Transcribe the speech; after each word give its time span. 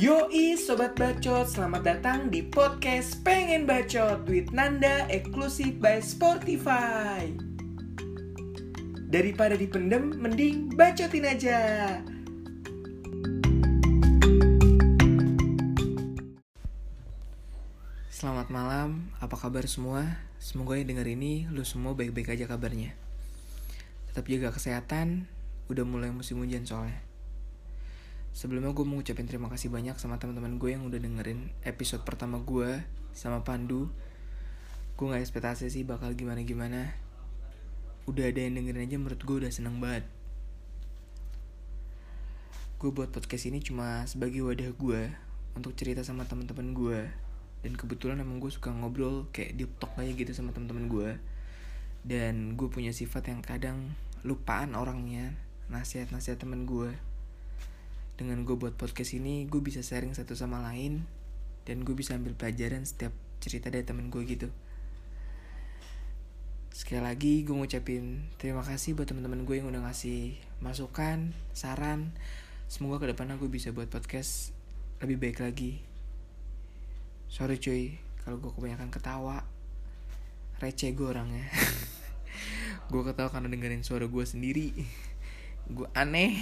Yoi 0.00 0.56
Sobat 0.56 0.96
Bacot, 0.96 1.44
selamat 1.44 1.84
datang 1.84 2.32
di 2.32 2.40
podcast 2.40 3.20
Pengen 3.20 3.68
Bacot 3.68 4.24
with 4.32 4.48
Nanda 4.48 5.04
Eksklusif 5.12 5.76
by 5.76 6.00
Spotify. 6.00 7.28
Daripada 9.12 9.60
dipendem, 9.60 10.16
mending 10.16 10.72
bacotin 10.72 11.28
aja. 11.28 11.60
Selamat 18.08 18.48
malam, 18.48 19.12
apa 19.20 19.36
kabar 19.36 19.68
semua? 19.68 20.16
Semoga 20.40 20.80
yang 20.80 20.96
denger 20.96 21.12
ini 21.12 21.44
lu 21.52 21.60
semua 21.60 21.92
baik-baik 21.92 22.40
aja 22.40 22.48
kabarnya. 22.48 22.96
Tetap 24.08 24.24
jaga 24.24 24.48
kesehatan, 24.56 25.28
udah 25.68 25.84
mulai 25.84 26.08
musim 26.08 26.40
hujan 26.40 26.64
soalnya 26.64 27.09
Sebelumnya 28.30 28.70
gue 28.70 28.86
mau 28.86 28.94
ngucapin 28.94 29.26
terima 29.26 29.50
kasih 29.50 29.74
banyak 29.74 29.98
sama 29.98 30.22
teman-teman 30.22 30.54
gue 30.62 30.70
yang 30.70 30.86
udah 30.86 31.02
dengerin 31.02 31.50
episode 31.66 32.06
pertama 32.06 32.38
gue 32.38 32.78
sama 33.10 33.42
Pandu. 33.42 33.90
Gue 34.94 35.06
gak 35.10 35.26
ekspektasi 35.26 35.66
sih 35.66 35.82
bakal 35.82 36.14
gimana-gimana. 36.14 36.94
Udah 38.06 38.30
ada 38.30 38.38
yang 38.38 38.54
dengerin 38.54 38.86
aja 38.86 38.96
menurut 39.02 39.18
gue 39.18 39.36
udah 39.44 39.50
seneng 39.50 39.82
banget. 39.82 40.06
Gue 42.78 42.94
buat 42.94 43.10
podcast 43.10 43.50
ini 43.50 43.58
cuma 43.60 44.06
sebagai 44.06 44.46
wadah 44.46 44.70
gue 44.78 45.10
untuk 45.58 45.74
cerita 45.74 46.06
sama 46.06 46.22
teman-teman 46.22 46.70
gue. 46.70 47.00
Dan 47.66 47.74
kebetulan 47.74 48.22
emang 48.22 48.38
gue 48.38 48.48
suka 48.48 48.70
ngobrol 48.70 49.26
kayak 49.34 49.58
deep 49.58 49.74
talk 49.82 49.92
aja 49.98 50.14
gitu 50.14 50.30
sama 50.30 50.54
teman-teman 50.54 50.86
gue. 50.86 51.10
Dan 52.06 52.54
gue 52.54 52.70
punya 52.70 52.94
sifat 52.94 53.26
yang 53.26 53.42
kadang 53.42 53.98
lupaan 54.22 54.78
orangnya, 54.78 55.34
nasihat-nasihat 55.68 56.40
temen 56.40 56.64
gue 56.64 57.09
dengan 58.20 58.44
gue 58.44 58.52
buat 58.52 58.76
podcast 58.76 59.16
ini 59.16 59.48
gue 59.48 59.64
bisa 59.64 59.80
sharing 59.80 60.12
satu 60.12 60.36
sama 60.36 60.60
lain 60.60 61.08
dan 61.64 61.80
gue 61.88 61.96
bisa 61.96 62.12
ambil 62.12 62.36
pelajaran 62.36 62.84
setiap 62.84 63.16
cerita 63.40 63.72
dari 63.72 63.80
temen 63.80 64.12
gue 64.12 64.20
gitu. 64.28 64.52
Sekali 66.68 67.00
lagi 67.00 67.40
gue 67.48 67.56
ngucapin 67.56 68.28
terima 68.36 68.60
kasih 68.60 68.92
buat 68.92 69.08
teman-teman 69.08 69.48
gue 69.48 69.64
yang 69.64 69.72
udah 69.72 69.88
ngasih 69.88 70.36
masukan 70.60 71.32
saran. 71.56 72.12
Semoga 72.68 73.08
ke 73.08 73.16
depannya 73.16 73.40
gue 73.40 73.48
bisa 73.48 73.72
buat 73.72 73.88
podcast 73.88 74.52
lebih 75.00 75.16
baik 75.16 75.40
lagi. 75.40 75.80
Sorry 77.32 77.56
cuy 77.56 77.96
kalau 78.20 78.36
gue 78.36 78.52
kebanyakan 78.52 78.92
ketawa. 78.92 79.48
Receh 80.60 80.92
gue 80.92 81.08
orangnya. 81.08 81.48
Gue 82.92 83.06
ketawa 83.06 83.30
karena 83.30 83.48
dengerin 83.48 83.86
suara 83.86 84.10
gue 84.10 84.24
sendiri. 84.26 84.74
Gue 85.70 85.86
aneh 85.94 86.36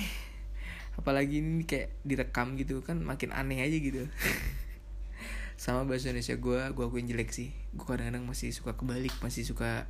apalagi 0.98 1.38
ini 1.38 1.62
kayak 1.62 1.94
direkam 2.02 2.58
gitu 2.58 2.82
kan 2.82 2.98
makin 2.98 3.30
aneh 3.30 3.62
aja 3.62 3.78
gitu. 3.78 4.10
Sama 5.62 5.86
bahasa 5.86 6.10
Indonesia 6.10 6.34
gue 6.34 6.60
gue 6.74 6.84
akuin 6.84 7.06
jelek 7.06 7.30
sih. 7.30 7.54
Gue 7.70 7.86
kadang-kadang 7.86 8.26
masih 8.26 8.50
suka 8.50 8.74
kebalik 8.74 9.14
masih 9.22 9.46
suka 9.46 9.86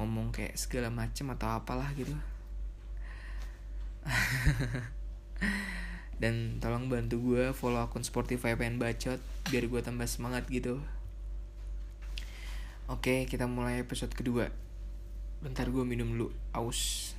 ngomong 0.00 0.32
kayak 0.32 0.56
segala 0.56 0.88
macem 0.88 1.28
atau 1.28 1.52
apalah 1.52 1.92
gitu. 1.92 2.16
Dan 6.20 6.58
tolong 6.58 6.88
bantu 6.88 7.20
gue 7.20 7.52
follow 7.52 7.84
akun 7.84 8.02
Spotify 8.02 8.56
pengen 8.56 8.80
bacot 8.80 9.20
biar 9.52 9.68
gue 9.68 9.80
tambah 9.84 10.08
semangat 10.08 10.48
gitu. 10.48 10.80
Oke 12.88 13.28
kita 13.28 13.44
mulai 13.44 13.84
episode 13.84 14.12
kedua. 14.16 14.48
Bentar 15.44 15.68
gue 15.68 15.84
minum 15.84 16.08
dulu 16.08 16.28
aus 16.56 17.12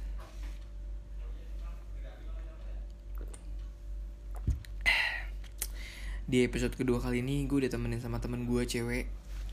di 6.25 6.41
episode 6.41 6.73
kedua 6.73 6.97
kali 6.97 7.21
ini 7.21 7.45
gue 7.45 7.61
udah 7.61 7.69
temenin 7.69 8.01
sama 8.01 8.17
temen 8.17 8.49
gue 8.49 8.65
cewek 8.65 9.05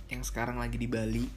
yang 0.08 0.24
sekarang 0.24 0.56
lagi 0.56 0.80
di 0.80 0.88
Bali. 0.88 1.28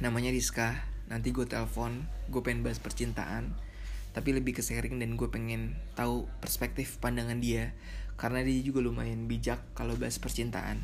Namanya 0.00 0.32
Rizka. 0.32 0.80
Nanti 1.12 1.28
gue 1.28 1.44
telepon 1.44 2.08
gue 2.32 2.40
pengen 2.40 2.64
bahas 2.64 2.80
percintaan 2.80 3.52
tapi 4.16 4.32
lebih 4.32 4.56
ke 4.56 4.64
sharing 4.64 4.96
dan 4.96 5.12
gue 5.12 5.28
pengen 5.28 5.76
tahu 5.92 6.24
perspektif 6.40 6.96
pandangan 7.04 7.36
dia. 7.36 7.76
Karena 8.16 8.40
dia 8.40 8.56
juga 8.64 8.80
lumayan 8.80 9.28
bijak 9.28 9.60
kalau 9.76 9.92
bahas 9.92 10.16
percintaan. 10.16 10.80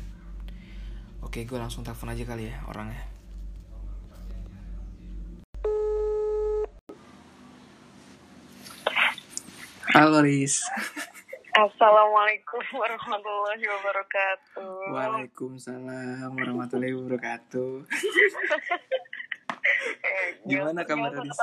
Oke 1.25 1.41
gue 1.41 1.57
langsung 1.57 1.81
telepon 1.81 2.13
aja 2.13 2.29
kali 2.29 2.53
ya 2.53 2.61
orangnya. 2.69 3.09
Halo 9.93 10.21
Riz 10.21 10.61
Assalamualaikum 11.53 12.65
warahmatullahi 12.73 13.61
wabarakatuh. 13.61 14.89
Waalaikumsalam 14.89 16.33
warahmatullahi 16.33 16.97
wabarakatuh. 16.97 17.85
eh, 20.01 20.29
Gimana 20.49 20.81
kabar 20.81 21.13
Riz? 21.13 21.37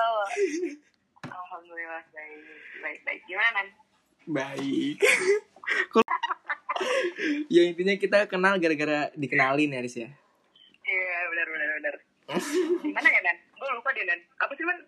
Alhamdulillah 1.22 2.02
baik, 2.10 2.42
baik, 2.82 3.00
baik. 3.06 3.22
Gimana? 3.30 3.62
Baik. 4.26 4.98
ya 7.54 7.70
intinya 7.70 7.94
kita 7.94 8.26
kenal 8.26 8.58
gara-gara 8.58 9.14
dikenalin 9.14 9.78
ya 9.78 9.78
Riz 9.78 9.94
ya. 9.94 10.10
Iya 10.90 11.18
benar 11.30 11.46
benar 11.54 11.68
benar. 11.78 11.94
Gimana 12.82 13.08
ya 13.14 13.20
Dan? 13.22 13.36
Gue 13.54 13.68
lupa 13.78 13.94
deh 13.94 14.02
Dan. 14.02 14.18
Apa 14.42 14.58
sih 14.58 14.66
Man? 14.66 14.78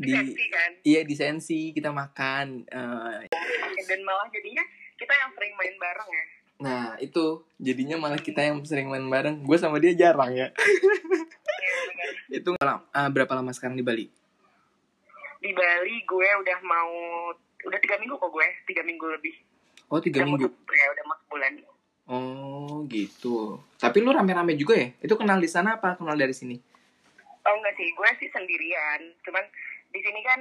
Di 0.00 0.08
Sensi 0.08 0.44
kan? 0.48 0.70
Iya 0.88 1.00
di 1.04 1.14
sensi 1.20 1.60
kita 1.76 1.92
makan. 1.92 2.64
Dan 3.76 4.00
malah 4.02 4.26
jadinya 4.28 4.62
kita 4.94 5.12
yang 5.12 5.30
sering 5.32 5.52
main 5.54 5.74
bareng 5.76 6.10
ya. 6.10 6.24
nah 6.54 6.94
itu 6.96 7.42
jadinya 7.58 7.98
malah 7.98 8.16
kita 8.16 8.38
yang 8.40 8.62
sering 8.62 8.86
main 8.86 9.04
bareng. 9.04 9.42
Gue 9.42 9.58
sama 9.58 9.76
dia 9.76 9.90
jarang 9.92 10.30
ya. 10.30 10.48
Iya 12.30 12.38
itu 12.40 12.50
eh, 12.54 13.08
berapa 13.10 13.32
lama 13.32 13.50
sekarang 13.50 13.74
di 13.74 13.82
Bali? 13.82 14.06
Di 15.38 15.50
Bali 15.52 15.96
gue 16.04 16.28
udah 16.40 16.58
mau 16.62 16.92
udah 17.64 17.78
tiga 17.80 17.96
minggu 17.96 18.14
kok 18.14 18.30
gue, 18.30 18.48
tiga 18.64 18.82
minggu 18.82 19.06
lebih. 19.08 19.34
Oh 19.88 20.00
tiga 20.00 20.22
Udah 20.22 20.28
mau 20.28 20.36
minggu. 20.36 20.48
se- 20.48 20.74
Ya 20.74 20.86
udah 20.90 21.04
mau 21.04 21.16
sebulan. 21.20 21.52
Oh 22.04 22.74
gitu. 22.86 23.36
Tapi 23.76 23.96
lu 24.00 24.12
rame-rame 24.12 24.54
juga 24.54 24.76
ya? 24.76 24.88
Itu 25.00 25.16
kenal 25.16 25.40
di 25.40 25.48
sana 25.48 25.76
apa 25.76 25.96
kenal 25.96 26.16
dari 26.16 26.32
sini? 26.32 26.56
Oh 27.44 27.54
enggak 27.54 27.76
sih, 27.76 27.88
gue 27.92 28.08
sih 28.20 28.28
sendirian. 28.30 29.00
Cuman 29.20 29.44
di 29.90 30.00
sini 30.00 30.20
kan 30.22 30.40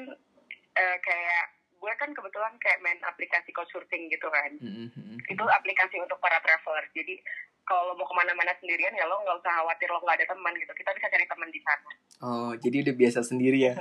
eh, 0.73 0.97
kayak 0.99 1.45
gue 1.83 1.93
kan 1.99 2.09
kebetulan 2.15 2.55
kayak 2.63 2.79
main 2.79 2.95
aplikasi 3.03 3.51
co-surfing 3.51 4.07
gitu 4.07 4.31
kan. 4.31 4.55
Mm-mm. 4.63 5.19
Itu 5.27 5.43
aplikasi 5.43 5.99
untuk 5.99 6.15
para 6.23 6.39
traveler. 6.39 6.87
Jadi 6.95 7.19
kalau 7.67 7.91
lo 7.91 7.99
mau 7.99 8.07
ke 8.07 8.15
mana-mana 8.15 8.55
sendirian 8.63 8.95
ya 8.95 9.03
lo 9.03 9.19
nggak 9.19 9.43
usah 9.43 9.51
khawatir 9.51 9.91
lo 9.91 9.99
nggak 9.99 10.23
ada 10.23 10.27
teman 10.31 10.55
gitu. 10.55 10.71
Kita 10.71 10.95
bisa 10.95 11.11
cari 11.11 11.27
teman 11.27 11.49
di 11.51 11.59
sana. 11.59 11.91
Oh 12.23 12.51
jadi 12.55 12.87
udah 12.87 12.95
biasa 12.95 13.19
sendiri 13.27 13.59
ya? 13.59 13.75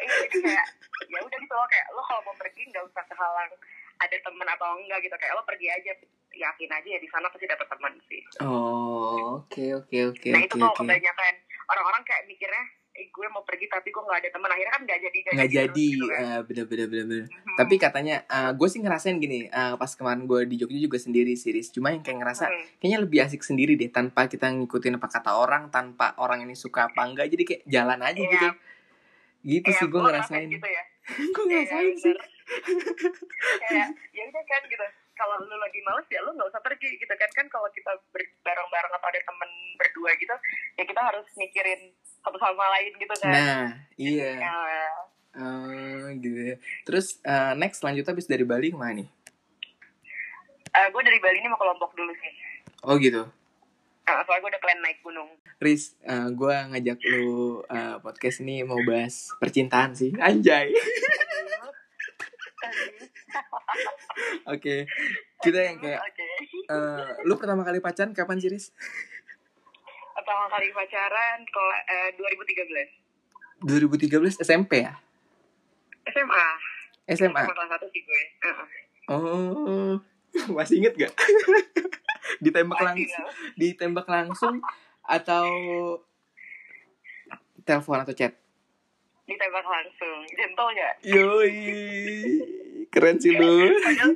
Iya, 0.00 0.20
jadi 0.28 0.38
kayak 0.44 0.66
ya 1.08 1.18
udah 1.24 1.38
gitu 1.40 1.54
loh 1.56 1.68
kayak 1.72 1.86
lo 1.96 2.02
kalau 2.04 2.20
mau 2.28 2.36
pergi 2.36 2.62
nggak 2.68 2.84
usah 2.84 3.04
kehalang 3.08 3.52
ada 4.00 4.16
teman 4.20 4.48
atau 4.48 4.68
enggak 4.76 5.00
gitu 5.04 5.16
kayak 5.16 5.32
lo 5.36 5.42
pergi 5.48 5.66
aja 5.72 5.92
yakin 6.30 6.70
aja 6.72 6.88
ya 6.88 7.00
di 7.00 7.08
sana 7.08 7.28
pasti 7.32 7.48
dapet 7.48 7.68
teman 7.68 7.96
sih. 8.08 8.20
Oh 8.44 9.40
oke 9.40 9.64
oke 9.80 9.98
oke 10.12 10.28
nah 10.28 10.40
itu 10.44 10.56
tuh 10.56 10.68
oke. 10.68 10.84
kebanyakan 10.84 11.34
orang-orang 11.68 12.02
kayak 12.04 12.24
mikirnya 12.28 12.64
eh, 13.00 13.08
gue 13.08 13.26
mau 13.26 13.40
pergi 13.40 13.64
tapi 13.66 13.88
gue 13.88 13.98
nggak 13.98 14.18
ada 14.18 14.30
teman. 14.30 14.48
Akhirnya 14.48 14.70
kan 14.70 14.82
nggak 14.82 15.00
jadi 15.00 15.18
nggak 15.30 15.50
jadi 15.50 15.86
gitu 15.90 16.06
kan. 16.06 16.20
eh, 16.20 16.40
bener 16.42 16.64
bener 16.66 16.86
bener 16.86 17.06
bener 17.06 17.24
tapi 17.52 17.74
katanya 17.76 18.16
gue 18.52 18.68
sih 18.68 18.78
ngerasain 18.78 19.16
gini 19.16 19.46
eh, 19.46 19.74
pas 19.74 19.88
kemarin 19.90 20.22
gue 20.22 20.40
di 20.44 20.56
Jogja 20.56 20.76
juga 20.78 20.96
sendiri 20.96 21.32
series 21.34 21.70
cuma 21.70 21.90
yang 21.90 22.00
kayak 22.00 22.18
ngerasa 22.18 22.44
Hmm. 22.46 22.64
kayaknya 22.76 22.98
lebih 23.00 23.18
asik 23.22 23.40
sendiri 23.40 23.72
deh 23.74 23.88
tanpa 23.88 24.26
kita 24.26 24.46
ngikutin 24.46 24.96
apa 24.96 25.08
kata 25.08 25.30
orang 25.34 25.68
tanpa 25.68 26.12
orang 26.16 26.42
ini 26.42 26.52
suka 26.54 26.86
apa 26.86 27.00
enggak. 27.02 27.26
Jadi 27.26 27.42
kayak 27.44 27.62
jalan 27.64 28.00
aja 28.00 28.16
Iya. 28.16 28.28
gitu. 28.28 28.48
Gitu 29.40 29.66
Iya, 29.66 29.78
sih 29.78 29.86
gue 29.86 30.00
ngerasain. 30.00 30.48
gitu 30.48 30.68
ya. 30.68 30.82
Gue 31.32 31.42
Iya, 31.42 31.48
ngerasain 31.64 31.94
sih. 31.94 32.12
bener. 32.12 32.18
kayak 33.60 33.88
ya 34.10 34.22
udah 34.24 34.44
kan 34.44 34.62
gitu 34.64 34.84
kalau 35.20 35.36
lu 35.44 35.56
lagi 35.60 35.80
males 35.84 36.08
ya 36.08 36.24
lu 36.24 36.32
nggak 36.32 36.48
usah 36.48 36.62
pergi 36.64 36.96
gitu 36.96 37.12
kan. 37.12 37.28
Kan 37.36 37.46
kalau 37.52 37.68
kita 37.76 37.92
bareng-bareng 38.40 38.92
atau 38.96 39.08
ada 39.12 39.20
temen 39.20 39.50
berdua 39.76 40.10
gitu 40.16 40.36
ya 40.80 40.84
kita 40.88 41.00
harus 41.04 41.26
mikirin 41.36 41.92
satu 42.24 42.40
sama 42.40 42.64
lain 42.80 42.92
gitu 42.96 43.14
kan. 43.20 43.28
Nah 43.28 43.64
iya. 44.00 44.32
Ya, 44.40 44.56
Eh, 45.30 46.06
gitu 46.18 46.40
ya. 46.54 46.56
Terus 46.82 47.22
eh, 47.22 47.52
next 47.54 47.86
lanjut 47.86 48.02
habis 48.08 48.26
dari 48.26 48.42
Bali 48.42 48.74
ke 48.74 48.78
mana 48.78 48.98
nih? 48.98 49.08
Eh, 50.70 50.86
gue 50.90 51.02
dari 51.02 51.18
Bali 51.22 51.38
ini 51.38 51.48
mau 51.50 51.58
ke 51.58 51.66
Lombok 51.66 51.92
dulu 51.94 52.12
sih. 52.18 52.32
Oh 52.82 52.98
gitu? 52.98 53.22
Nah, 54.10 54.26
soalnya 54.26 54.42
gue 54.42 54.50
udah 54.58 54.62
plan 54.62 54.78
naik 54.82 54.98
gunung. 55.06 55.30
Riz, 55.62 55.94
gue 56.34 56.56
ngajak 56.74 56.98
lu 57.14 57.62
eh, 57.62 57.96
podcast 58.02 58.42
ini 58.42 58.66
mau 58.66 58.80
bahas 58.82 59.30
percintaan 59.38 59.94
sih, 59.94 60.10
anjay. 60.18 60.74
Oke, 64.48 64.84
kita 65.40 65.58
yang 65.58 65.76
kayak, 65.80 66.00
oke 66.00 66.26
eh, 66.68 67.04
lu 67.24 67.34
pertama 67.36 67.64
kali 67.64 67.80
pacaran 67.80 68.12
kapan 68.12 68.36
sih 68.38 68.50
Riz? 68.50 68.70
pertama 70.10 70.52
kali 70.52 70.68
pacaran 70.70 71.38
kela- 71.48 71.84
eh, 71.88 72.10
2013 72.14 72.92
2013 73.64 74.36
SMP 74.38 74.84
ya? 74.84 74.94
SMA 76.06 76.46
SMA. 77.08 77.40
SMA 77.40 77.42
kelas 77.48 77.70
satu 77.72 77.86
sih 77.88 78.00
gue. 78.04 78.22
Oh, 79.10 79.96
Masih 80.56 80.78
inget 80.84 80.94
gak? 80.94 81.12
ditembak 82.44 82.78
langsung, 82.78 83.26
ditembak 83.58 84.06
langsung 84.06 84.54
atau 85.02 85.46
telepon 87.66 88.00
atau 88.00 88.14
chat? 88.14 88.32
Ditembak 89.30 89.62
langsung 89.62 90.18
gentle 90.28 90.68
nggak 90.68 90.94
Yoi, 91.06 91.54
keren 92.88 93.16
sih 93.16 93.30
lu. 93.32 93.70
padahal 93.78 94.12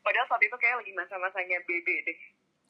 padahal 0.00 0.26
saat 0.26 0.42
itu 0.42 0.56
kayak 0.56 0.76
lagi 0.76 0.92
masa-masanya 0.92 1.58
BB 1.64 1.88
deh 2.04 2.18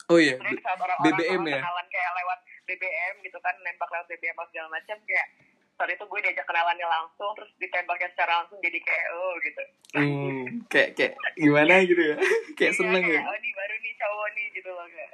Oh 0.06 0.19
iya, 0.19 0.34
saat 0.34 0.75
orang-orang 0.75 1.06
BBM 1.14 1.42
ya? 1.44 1.58
kenalan 1.60 1.87
kayak 1.87 2.10
lewat 2.12 2.38
BBM 2.64 3.14
gitu 3.20 3.38
kan 3.38 3.54
nembak 3.60 3.87
lewat 3.88 4.06
BBM 4.08 4.34
apa 4.34 4.42
segala 4.48 4.69
macam 4.69 4.96
kayak 5.00 5.26
saat 5.72 5.87
itu 5.88 6.02
gue 6.02 6.20
diajak 6.20 6.44
kenalannya 6.44 6.82
langsung 6.84 7.31
terus 7.32 7.50
ditembaknya 7.56 8.08
secara 8.10 8.32
langsung 8.37 8.58
jadi 8.58 8.78
kayak 8.81 9.06
oh 9.12 9.34
gitu 9.38 9.62
hmm, 9.92 10.42
kayak 10.66 10.88
kayak 10.92 11.12
gimana 11.34 11.75
gitu 11.82 12.02
ya? 12.04 12.16
kayak 12.58 12.72
Iya, 12.72 12.78
seneng 12.81 13.02
kayak, 13.02 13.16
ya. 13.16 13.22
oh 13.25 13.37
nih 13.37 13.52
baru 13.54 13.75
nih 13.76 13.92
cowok 13.96 14.28
nih 14.31 14.46
gitu 14.52 14.70
loh 14.70 14.87
kayak 14.88 15.12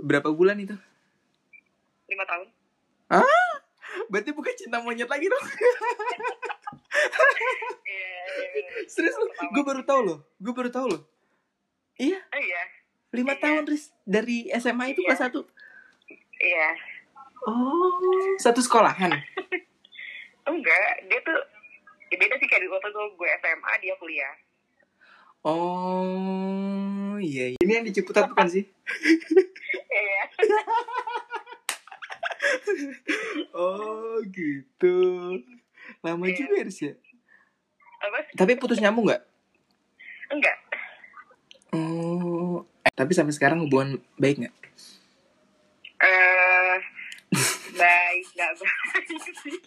Berapa 0.00 0.28
bulan 0.30 0.56
itu? 0.58 0.76
lima 2.06 2.24
tahun 2.24 2.48
Ah, 3.10 3.52
berarti 4.06 4.30
bukan 4.30 4.54
cinta 4.54 4.78
monyet 4.78 5.06
lagi 5.06 5.26
dong. 5.26 5.44
iya 7.84 8.12
iya, 8.24 8.46
iya. 8.54 8.70
Serius 8.86 9.16
lu? 9.16 9.26
Gue 9.50 9.62
baru 9.62 9.82
tahu 9.82 10.00
loh. 10.04 10.18
Gue 10.36 10.52
baru 10.52 10.68
tahu 10.68 10.86
loh. 10.88 11.02
Iya, 11.96 12.18
oh 12.22 12.38
iya 12.38 12.62
lima 13.08 13.32
Iya. 13.32 13.40
tahun 13.40 13.64
Riz 13.64 13.88
dari 14.04 14.52
SMA 14.52 14.92
itu 14.92 15.00
Iya. 15.00 15.08
kelas 15.08 15.20
satu. 15.20 15.40
iya 16.38 16.68
Oh, 17.42 18.36
satu 18.36 18.60
sekolahan. 18.60 19.08
enggak 20.48 20.92
dia 21.04 21.20
tuh 21.20 21.38
ya 22.08 22.16
beda 22.16 22.34
sih 22.36 22.46
kayak 22.46 22.68
waktu 22.68 22.88
itu 22.88 23.02
gue 23.14 23.28
SMA 23.38 23.72
dia 23.80 23.94
kuliah 23.96 24.34
Oh, 25.40 27.14
iya. 27.16 27.54
iya. 27.54 27.58
Ini 27.58 27.72
yang 27.74 27.86
di 27.86 27.92
Ciputat 27.92 28.28
bukan 28.28 28.48
sih? 28.48 28.64
iya 29.98 30.22
Oh, 33.52 34.18
gitu. 34.24 34.96
Lama 36.00 36.24
Iya. 36.24 36.36
juga 36.36 36.54
ya, 36.54 36.64
Riz 36.64 36.80
ya. 36.80 36.94
apa 37.98 38.18
Tapi 38.32 38.52
putus 38.54 38.78
nyambung 38.78 39.06
nggak? 39.06 39.22
enggak 40.28 40.56
Oh, 41.70 42.62
eh, 42.80 42.92
tapi 42.92 43.12
sampai 43.12 43.32
sekarang 43.32 43.60
hubungan 43.60 43.98
baik 44.14 44.40
nggak? 44.40 44.54
eh 45.98 46.78
baik 47.74 48.24
nggak 48.30 48.52
baik 48.54 49.18
sih 49.34 49.58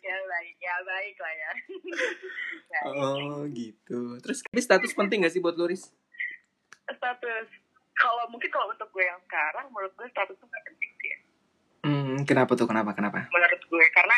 ya 0.00 0.16
baik 0.22 0.56
ya 0.56 0.74
baik 0.80 1.16
lah 1.18 1.34
ya 1.34 1.50
Baik. 2.70 2.94
Oh, 2.94 3.42
gitu. 3.50 3.98
Terus 4.20 4.38
tapi 4.40 4.60
status 4.60 4.94
penting 4.94 5.20
nggak 5.20 5.34
sih 5.34 5.42
buat 5.42 5.58
Loris? 5.58 5.90
status 6.88 7.46
mungkin 8.30 8.48
kalau 8.48 8.70
untuk 8.70 8.88
gue 8.94 9.02
yang 9.02 9.18
sekarang 9.26 9.66
menurut 9.68 9.92
gue 9.92 10.06
status 10.08 10.38
tuh 10.38 10.46
gak 10.46 10.64
penting 10.64 10.90
sih 10.96 11.08
ya. 11.10 11.18
Hmm, 11.80 12.16
kenapa 12.24 12.54
tuh? 12.54 12.70
Kenapa? 12.70 12.94
Kenapa? 12.94 13.26
menurut 13.28 13.60
gue 13.60 13.84
karena 13.90 14.16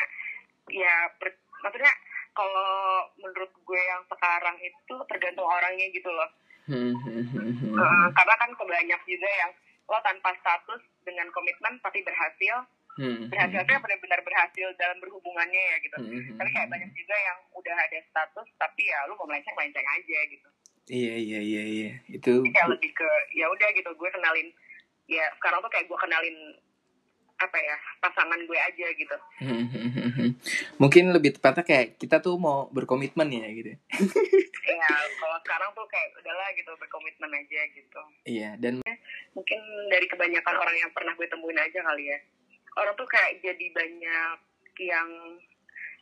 ya 0.70 0.94
per- 1.16 1.40
maksudnya 1.62 1.92
kalau 2.32 2.70
menurut 3.16 3.52
gue 3.52 3.80
yang 3.82 4.02
sekarang 4.08 4.56
itu 4.60 4.94
tergantung 5.08 5.48
orangnya 5.48 5.88
gitu 5.90 6.08
loh 6.08 6.30
Hmm, 6.62 6.94
hmm, 6.94 7.26
hmm, 7.26 7.52
hmm. 7.58 7.74
Eh, 7.74 8.08
karena 8.14 8.34
kan 8.38 8.50
kebanyak 8.54 9.00
juga 9.02 9.26
yang 9.26 9.50
lo 9.90 9.98
tanpa 10.06 10.30
status 10.38 10.78
dengan 11.02 11.26
komitmen 11.34 11.74
tapi 11.82 12.06
berhasil 12.06 12.62
Hmm, 12.92 13.32
berhasil 13.32 13.64
itu 13.64 13.72
yang 13.72 13.80
benar-benar 13.80 14.20
berhasil 14.20 14.68
dalam 14.76 15.00
berhubungannya 15.00 15.62
ya 15.64 15.76
gitu 15.80 15.96
hmm, 15.96 16.36
tapi 16.36 16.50
kayak 16.52 16.68
banyak 16.68 16.92
juga 16.92 17.16
yang 17.16 17.38
udah 17.56 17.72
ada 17.72 17.98
status 18.04 18.44
tapi 18.60 18.84
ya 18.84 19.08
lu 19.08 19.16
mau 19.16 19.24
melenceng 19.24 19.56
melenceng 19.56 19.88
aja 19.88 20.18
gitu 20.28 20.44
Iya, 20.90 21.14
iya, 21.14 21.40
iya, 21.40 21.62
iya. 21.62 21.90
Itu 22.10 22.42
kayak 22.42 22.68
lebih 22.74 22.90
ke 22.90 23.08
ya 23.38 23.46
udah 23.46 23.68
gitu 23.74 23.90
gue 23.94 24.08
kenalin 24.10 24.48
ya 25.06 25.24
sekarang 25.38 25.62
tuh 25.62 25.70
kayak 25.70 25.86
gue 25.86 25.98
kenalin 25.98 26.36
apa 27.42 27.58
ya 27.58 27.76
pasangan 27.98 28.38
gue 28.46 28.54
aja 28.54 28.86
gitu 28.94 29.16
mungkin 30.82 31.10
lebih 31.10 31.34
tepatnya 31.34 31.66
kayak 31.66 31.98
kita 31.98 32.22
tuh 32.22 32.38
mau 32.38 32.70
berkomitmen 32.70 33.26
ya 33.34 33.50
gitu. 33.50 33.74
ya 34.62 34.90
kalau 35.18 35.38
sekarang 35.42 35.70
tuh 35.74 35.82
kayak 35.90 36.14
udahlah 36.22 36.48
gitu 36.54 36.70
berkomitmen 36.78 37.34
aja 37.34 37.60
gitu 37.74 38.02
Iya, 38.22 38.54
dan 38.62 38.78
mungkin 39.34 39.58
dari 39.90 40.06
kebanyakan 40.06 40.54
orang 40.54 40.76
yang 40.78 40.90
pernah 40.94 41.18
gue 41.18 41.26
temuin 41.26 41.58
aja 41.58 41.82
kali 41.82 42.14
ya 42.14 42.18
orang 42.78 42.94
tuh 42.94 43.08
kayak 43.10 43.42
jadi 43.42 43.66
banyak 43.74 44.38
yang 44.78 45.08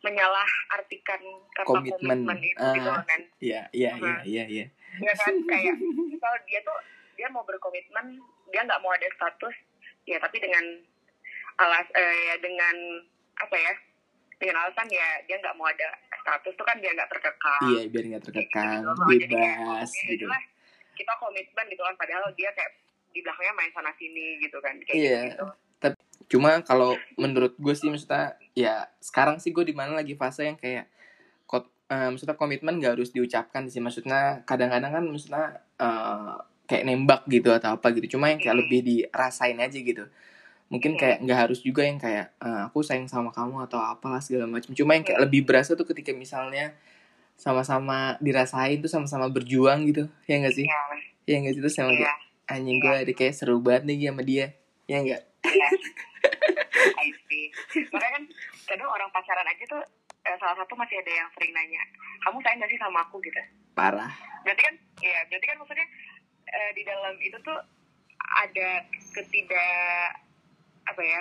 menyalah 0.00 0.49
artikan 0.73 1.20
kata 1.52 1.67
Komitmen. 1.67 2.25
komitmen, 2.25 2.38
itu 2.41 2.58
Ah. 2.58 2.73
gitu 2.73 2.88
kan 2.88 3.20
iya, 3.38 3.61
iya, 3.70 3.91
iya, 3.94 4.14
iya, 4.25 4.44
iya. 4.47 4.67
ya 4.99 5.12
kan 5.14 5.35
kayak 5.50 5.76
misal 5.79 6.32
dia 6.43 6.61
tuh 6.61 6.79
dia 7.14 7.29
mau 7.29 7.43
berkomitmen 7.43 8.17
dia 8.49 8.61
nggak 8.62 8.81
mau 8.81 8.91
ada 8.91 9.08
status 9.11 9.52
ya 10.02 10.17
tapi 10.17 10.38
dengan 10.38 10.64
alas 11.56 11.85
eh, 11.93 12.35
dengan 12.38 12.76
apa 13.37 13.52
ya 13.55 13.75
dengan 14.35 14.56
alasan 14.58 14.88
ya 14.88 15.05
dia 15.23 15.37
nggak 15.37 15.52
mau 15.55 15.67
ada 15.67 15.88
status 16.14 16.52
tuh 16.55 16.64
kan 16.64 16.76
biar 16.76 16.93
nggak 16.93 17.11
terkekang 17.11 17.62
Iya, 17.67 17.82
biar 17.87 18.05
nggak 18.06 18.25
terkekang, 18.25 18.81
Gitu. 18.81 19.05
Jadi 19.11 19.26
kayak, 19.26 19.56
bebas 19.58 19.91
ya 19.91 20.05
gitu. 20.06 20.25
udahlah, 20.25 20.43
kita 20.94 21.12
komitmen 21.14 21.64
gitu 21.69 21.82
kan 21.82 21.94
padahal 21.94 22.25
dia 22.35 22.50
kayak 22.50 22.73
di 23.11 23.20
belakangnya 23.20 23.52
main 23.55 23.73
sana 23.73 23.93
sini 23.94 24.38
gitu 24.38 24.56
kan 24.58 24.75
kayak 24.82 24.97
Iya. 24.97 25.20
gitu 25.29 25.47
Cuma 26.28 26.61
kalau 26.62 26.94
menurut 27.17 27.56
gue 27.56 27.75
sih 27.75 27.88
maksudnya 27.88 28.37
ya 28.52 28.90
sekarang 29.00 29.38
sih 29.38 29.55
gue 29.55 29.64
di 29.64 29.72
mana 29.72 29.96
lagi 29.96 30.12
fase 30.14 30.44
yang 30.44 30.58
kayak 30.58 30.90
kot, 31.46 31.64
eh, 31.88 32.11
maksudnya 32.11 32.37
komitmen 32.37 32.78
gak 32.78 32.99
harus 32.99 33.11
diucapkan 33.11 33.67
sih. 33.67 33.78
Maksudnya 33.78 34.43
kadang-kadang 34.44 34.93
kan 34.93 35.05
maksudnya 35.06 35.64
eh, 35.78 36.34
kayak 36.67 36.84
nembak 36.87 37.22
gitu 37.26 37.50
atau 37.50 37.75
apa 37.75 37.90
gitu. 37.94 38.14
Cuma 38.19 38.31
yang 38.31 38.38
kayak 38.38 38.55
Hmm. 38.55 38.62
lebih 38.67 38.81
dirasain 38.84 39.58
aja 39.58 39.75
gitu. 39.75 40.05
Mungkin 40.70 40.94
Hmm. 40.94 41.00
kayak 41.02 41.19
nggak 41.26 41.38
harus 41.50 41.58
juga 41.67 41.82
yang 41.82 41.99
kayak 41.99 42.31
eh, 42.38 42.61
aku 42.70 42.87
sayang 42.87 43.11
sama 43.11 43.34
kamu 43.34 43.66
atau 43.66 43.82
apalah 43.82 44.23
segala 44.23 44.46
macam 44.46 44.70
cuma 44.70 44.94
yang 44.94 45.02
kayak 45.02 45.19
lebih 45.26 45.43
berasa 45.43 45.75
tuh 45.75 45.82
ketika 45.82 46.14
misalnya 46.14 46.78
sama-sama 47.34 48.14
dirasain 48.20 48.78
tuh 48.78 48.87
sama-sama 48.87 49.26
berjuang 49.26 49.82
gitu. 49.90 50.06
Ya 50.31 50.38
enggak 50.38 50.55
sih? 50.55 50.66
Ya 50.69 50.78
ya 51.26 51.37
enggak 51.43 51.58
sih? 51.58 51.62
Terus 51.64 51.75
sama 51.75 51.90
iya. 51.90 52.06
Kayak 52.06 52.16
anjing 52.50 52.78
gue 52.78 52.94
ada 53.02 53.12
kayak 53.14 53.34
seru 53.34 53.58
banget 53.58 53.82
nih 53.90 54.11
sama 54.12 54.23
dia. 54.23 54.46
Ya 54.87 54.96
enggak 55.02 55.23
iya 55.43 55.69
makanya 57.93 58.12
kan 58.19 58.25
kadang 58.67 58.88
orang 58.88 59.08
pacaran 59.11 59.46
aja 59.46 59.64
tuh 59.67 59.82
eh, 60.22 60.37
salah 60.37 60.56
satu 60.56 60.75
masih 60.75 60.99
ada 60.99 61.12
yang 61.12 61.28
sering 61.34 61.52
nanya 61.52 61.82
kamu 62.21 62.37
sayang 62.42 62.59
gak 62.59 62.71
sih 62.71 62.80
sama 62.80 63.00
aku? 63.02 63.16
gitu. 63.21 63.40
Parah. 63.73 64.12
Berarti 64.42 64.62
kan 64.62 64.75
ya 65.00 65.18
berarti 65.26 65.47
kan 65.47 65.56
maksudnya 65.56 65.87
eh, 66.47 66.71
di 66.75 66.83
dalam 66.83 67.14
itu 67.18 67.38
tuh 67.40 67.59
ada 68.21 68.68
ketidak 69.11 70.11
apa 70.87 71.02
ya 71.02 71.21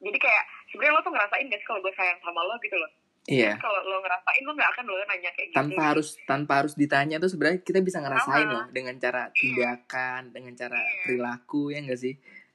jadi 0.00 0.16
kayak 0.16 0.44
sebenarnya 0.72 0.96
lo 0.96 1.00
tuh 1.04 1.12
ngerasain 1.12 1.46
gak 1.46 1.60
sih 1.60 1.68
kalau 1.68 1.80
gue 1.84 1.92
sayang 1.92 2.16
sama 2.24 2.40
lo 2.40 2.56
gitu 2.64 2.76
loh? 2.76 2.90
Iya. 3.28 3.52
Kalau 3.60 3.80
lo 3.84 4.00
ngerasain 4.00 4.42
lo 4.42 4.52
nggak 4.56 4.70
akan 4.72 4.84
lo 4.88 4.96
nanya 5.04 5.30
kayak 5.36 5.48
gitu. 5.52 5.58
Tanpa 5.60 5.82
harus 5.92 6.08
tanpa 6.24 6.52
harus 6.64 6.72
ditanya 6.72 7.20
tuh 7.20 7.28
sebenarnya 7.28 7.60
kita 7.60 7.84
bisa 7.84 8.00
ngerasain 8.00 8.48
Sama. 8.48 8.54
loh 8.56 8.64
dengan 8.72 8.96
cara 8.96 9.28
tindakan 9.30 10.32
dengan 10.32 10.56
cara 10.56 10.80
Iya. 10.80 11.00
perilaku 11.04 11.68
ya 11.68 11.78
enggak 11.84 12.00
sih? 12.00 12.14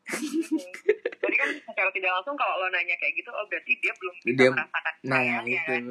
Jadi 0.10 1.15
kan 1.46 1.54
secara 1.64 1.90
tidak 1.92 2.12
langsung 2.12 2.36
kalau 2.36 2.56
lo 2.58 2.68
nanya 2.68 2.96
kayak 2.98 3.14
gitu 3.16 3.30
oh 3.30 3.46
berarti 3.46 3.72
dia 3.78 3.94
belum 3.94 4.14
bisa 4.20 4.34
Dia- 4.34 4.52
merasakan 4.52 4.94
nah 5.04 5.22
sayang, 5.22 5.46
ya 5.46 5.54
itu 5.56 5.72
kan? 5.72 5.84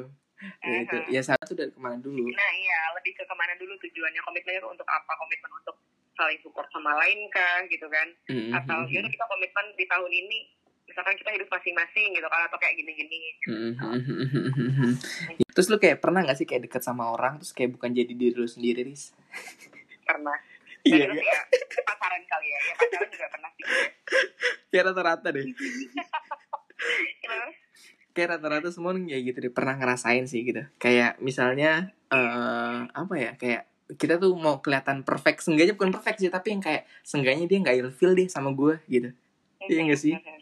ya 0.61 0.77
itu 0.83 0.97
ya 1.09 1.21
satu 1.23 1.51
dari 1.51 1.71
ke 1.71 1.79
mana 1.79 1.95
dulu 1.97 2.27
Nah 2.27 2.51
iya, 2.53 2.79
lebih 2.93 3.15
ke 3.15 3.23
ke 3.23 3.35
mana 3.35 3.55
dulu 3.55 3.71
tujuannya 3.77 4.19
komitmennya 4.19 4.61
untuk 4.61 4.83
apa? 4.85 5.11
Komitmen 5.15 5.47
untuk 5.53 5.75
saling 6.11 6.35
support 6.39 6.67
sama 6.69 6.91
lain 6.97 7.27
kah 7.29 7.63
gitu 7.65 7.87
kan? 7.87 8.07
Mm, 8.27 8.51
Atau 8.51 8.83
yaudah 8.85 9.07
kita 9.07 9.25
komitmen 9.25 9.65
di 9.73 9.85
tahun 9.85 10.11
ini, 10.11 10.37
misalkan 10.85 11.15
kita 11.15 11.31
hidup 11.31 11.47
masing-masing 11.49 12.07
gitu 12.11 12.27
kan? 12.27 12.41
Atau 12.45 12.57
kayak 12.57 12.75
gini-gini. 12.75 13.19
mm, 13.47 13.71
mm, 13.73 14.01
mm, 14.03 14.27
mm, 14.27 14.71
mm. 14.75 14.93
terus 15.49 15.67
lu 15.67 15.79
kayak 15.79 15.99
pernah 15.99 16.19
gak 16.21 16.35
sih 16.35 16.43
kayak 16.43 16.67
deket 16.67 16.83
sama 16.83 17.07
orang 17.07 17.39
terus 17.39 17.55
kayak 17.55 17.71
bukan 17.71 17.95
jadi 17.95 18.11
diri 18.11 18.35
lu 18.35 18.43
sendiri 18.45 18.83
ris 18.83 19.15
Pernah. 20.03 20.35
Iya 20.85 21.05
iya. 21.09 21.21
ya 21.21 21.39
pacaran 21.85 22.23
kali 22.25 22.47
ya. 22.47 22.59
Ya 22.61 22.73
pacaran 22.77 23.09
juga 23.09 23.27
pernah 23.33 23.51
sih. 23.57 23.65
kayak 24.71 24.83
rata-rata 24.91 25.27
deh 25.31 25.45
kayak 28.15 28.27
rata-rata 28.37 28.69
semua 28.71 28.95
kayak 28.95 29.23
gitu 29.27 29.37
deh 29.49 29.53
pernah 29.53 29.75
ngerasain 29.75 30.23
sih 30.27 30.43
gitu 30.47 30.63
kayak 30.79 31.19
misalnya 31.19 31.91
eh 32.11 32.79
apa 32.91 33.13
ya 33.17 33.31
kayak 33.35 33.67
kita 33.99 34.17
tuh 34.17 34.33
mau 34.33 34.63
kelihatan 34.65 35.05
perfect 35.05 35.45
sengganya 35.45 35.77
bukan 35.77 35.93
perfect 35.93 36.17
sih 36.23 36.31
tapi 36.31 36.57
yang 36.57 36.61
kayak 36.63 36.89
sengganya 37.05 37.45
dia 37.45 37.57
nggak 37.61 37.77
ilfil 37.85 38.17
deh 38.17 38.27
sama 38.31 38.51
gue 38.55 38.81
gitu 38.89 39.11
Iya 39.65 39.81
nggak 39.81 39.97
sih? 39.97 40.13
Iya. 40.13 40.35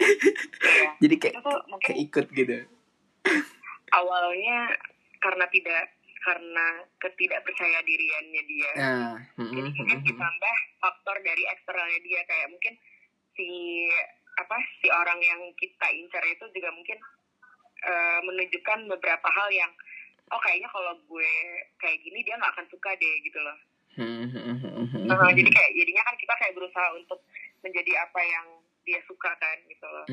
jadi 1.04 1.16
kayak 1.16 1.36
kayak 1.80 2.00
ikut 2.12 2.26
gitu 2.36 2.56
awalnya 3.94 4.74
karena 5.22 5.46
tidak 5.48 5.93
karena 6.24 6.68
ketidakpercaya 7.04 7.80
diriannya 7.84 8.44
dia. 8.48 8.72
nah 8.80 9.16
mm, 9.38 9.52
Jadi 9.52 9.70
mm, 9.70 9.76
mungkin 9.76 9.98
mm, 10.00 10.04
mm. 10.04 10.08
ditambah 10.08 10.56
faktor 10.80 11.16
dari 11.20 11.44
eksternalnya 11.52 12.00
dia 12.00 12.22
kayak 12.24 12.48
mungkin 12.48 12.74
si 13.36 13.50
apa 14.34 14.58
si 14.82 14.88
orang 14.90 15.20
yang 15.22 15.42
kita 15.60 15.88
incar 15.94 16.24
itu 16.26 16.46
juga 16.56 16.70
mungkin 16.74 16.98
eh, 17.84 18.20
menunjukkan 18.24 18.80
beberapa 18.98 19.28
hal 19.30 19.50
yang 19.52 19.72
oh 20.32 20.40
kayaknya 20.42 20.70
kalau 20.72 20.96
gue 21.06 21.32
kayak 21.78 22.00
gini 22.02 22.24
dia 22.26 22.40
nggak 22.40 22.54
akan 22.56 22.68
suka 22.72 22.90
deh 22.98 23.16
gitu 23.22 23.40
loh. 23.44 23.58
Hmm, 23.94 24.26
jadi 25.38 25.52
kayak 25.54 25.72
jadinya 25.78 26.02
kan 26.02 26.16
kita 26.18 26.34
kayak 26.42 26.58
berusaha 26.58 26.88
untuk 26.98 27.22
menjadi 27.62 27.94
apa 28.02 28.22
yang 28.26 28.48
dia 28.84 29.00
suka 29.08 29.32
kan 29.36 29.58
gitu 29.66 29.88
loh. 29.88 30.06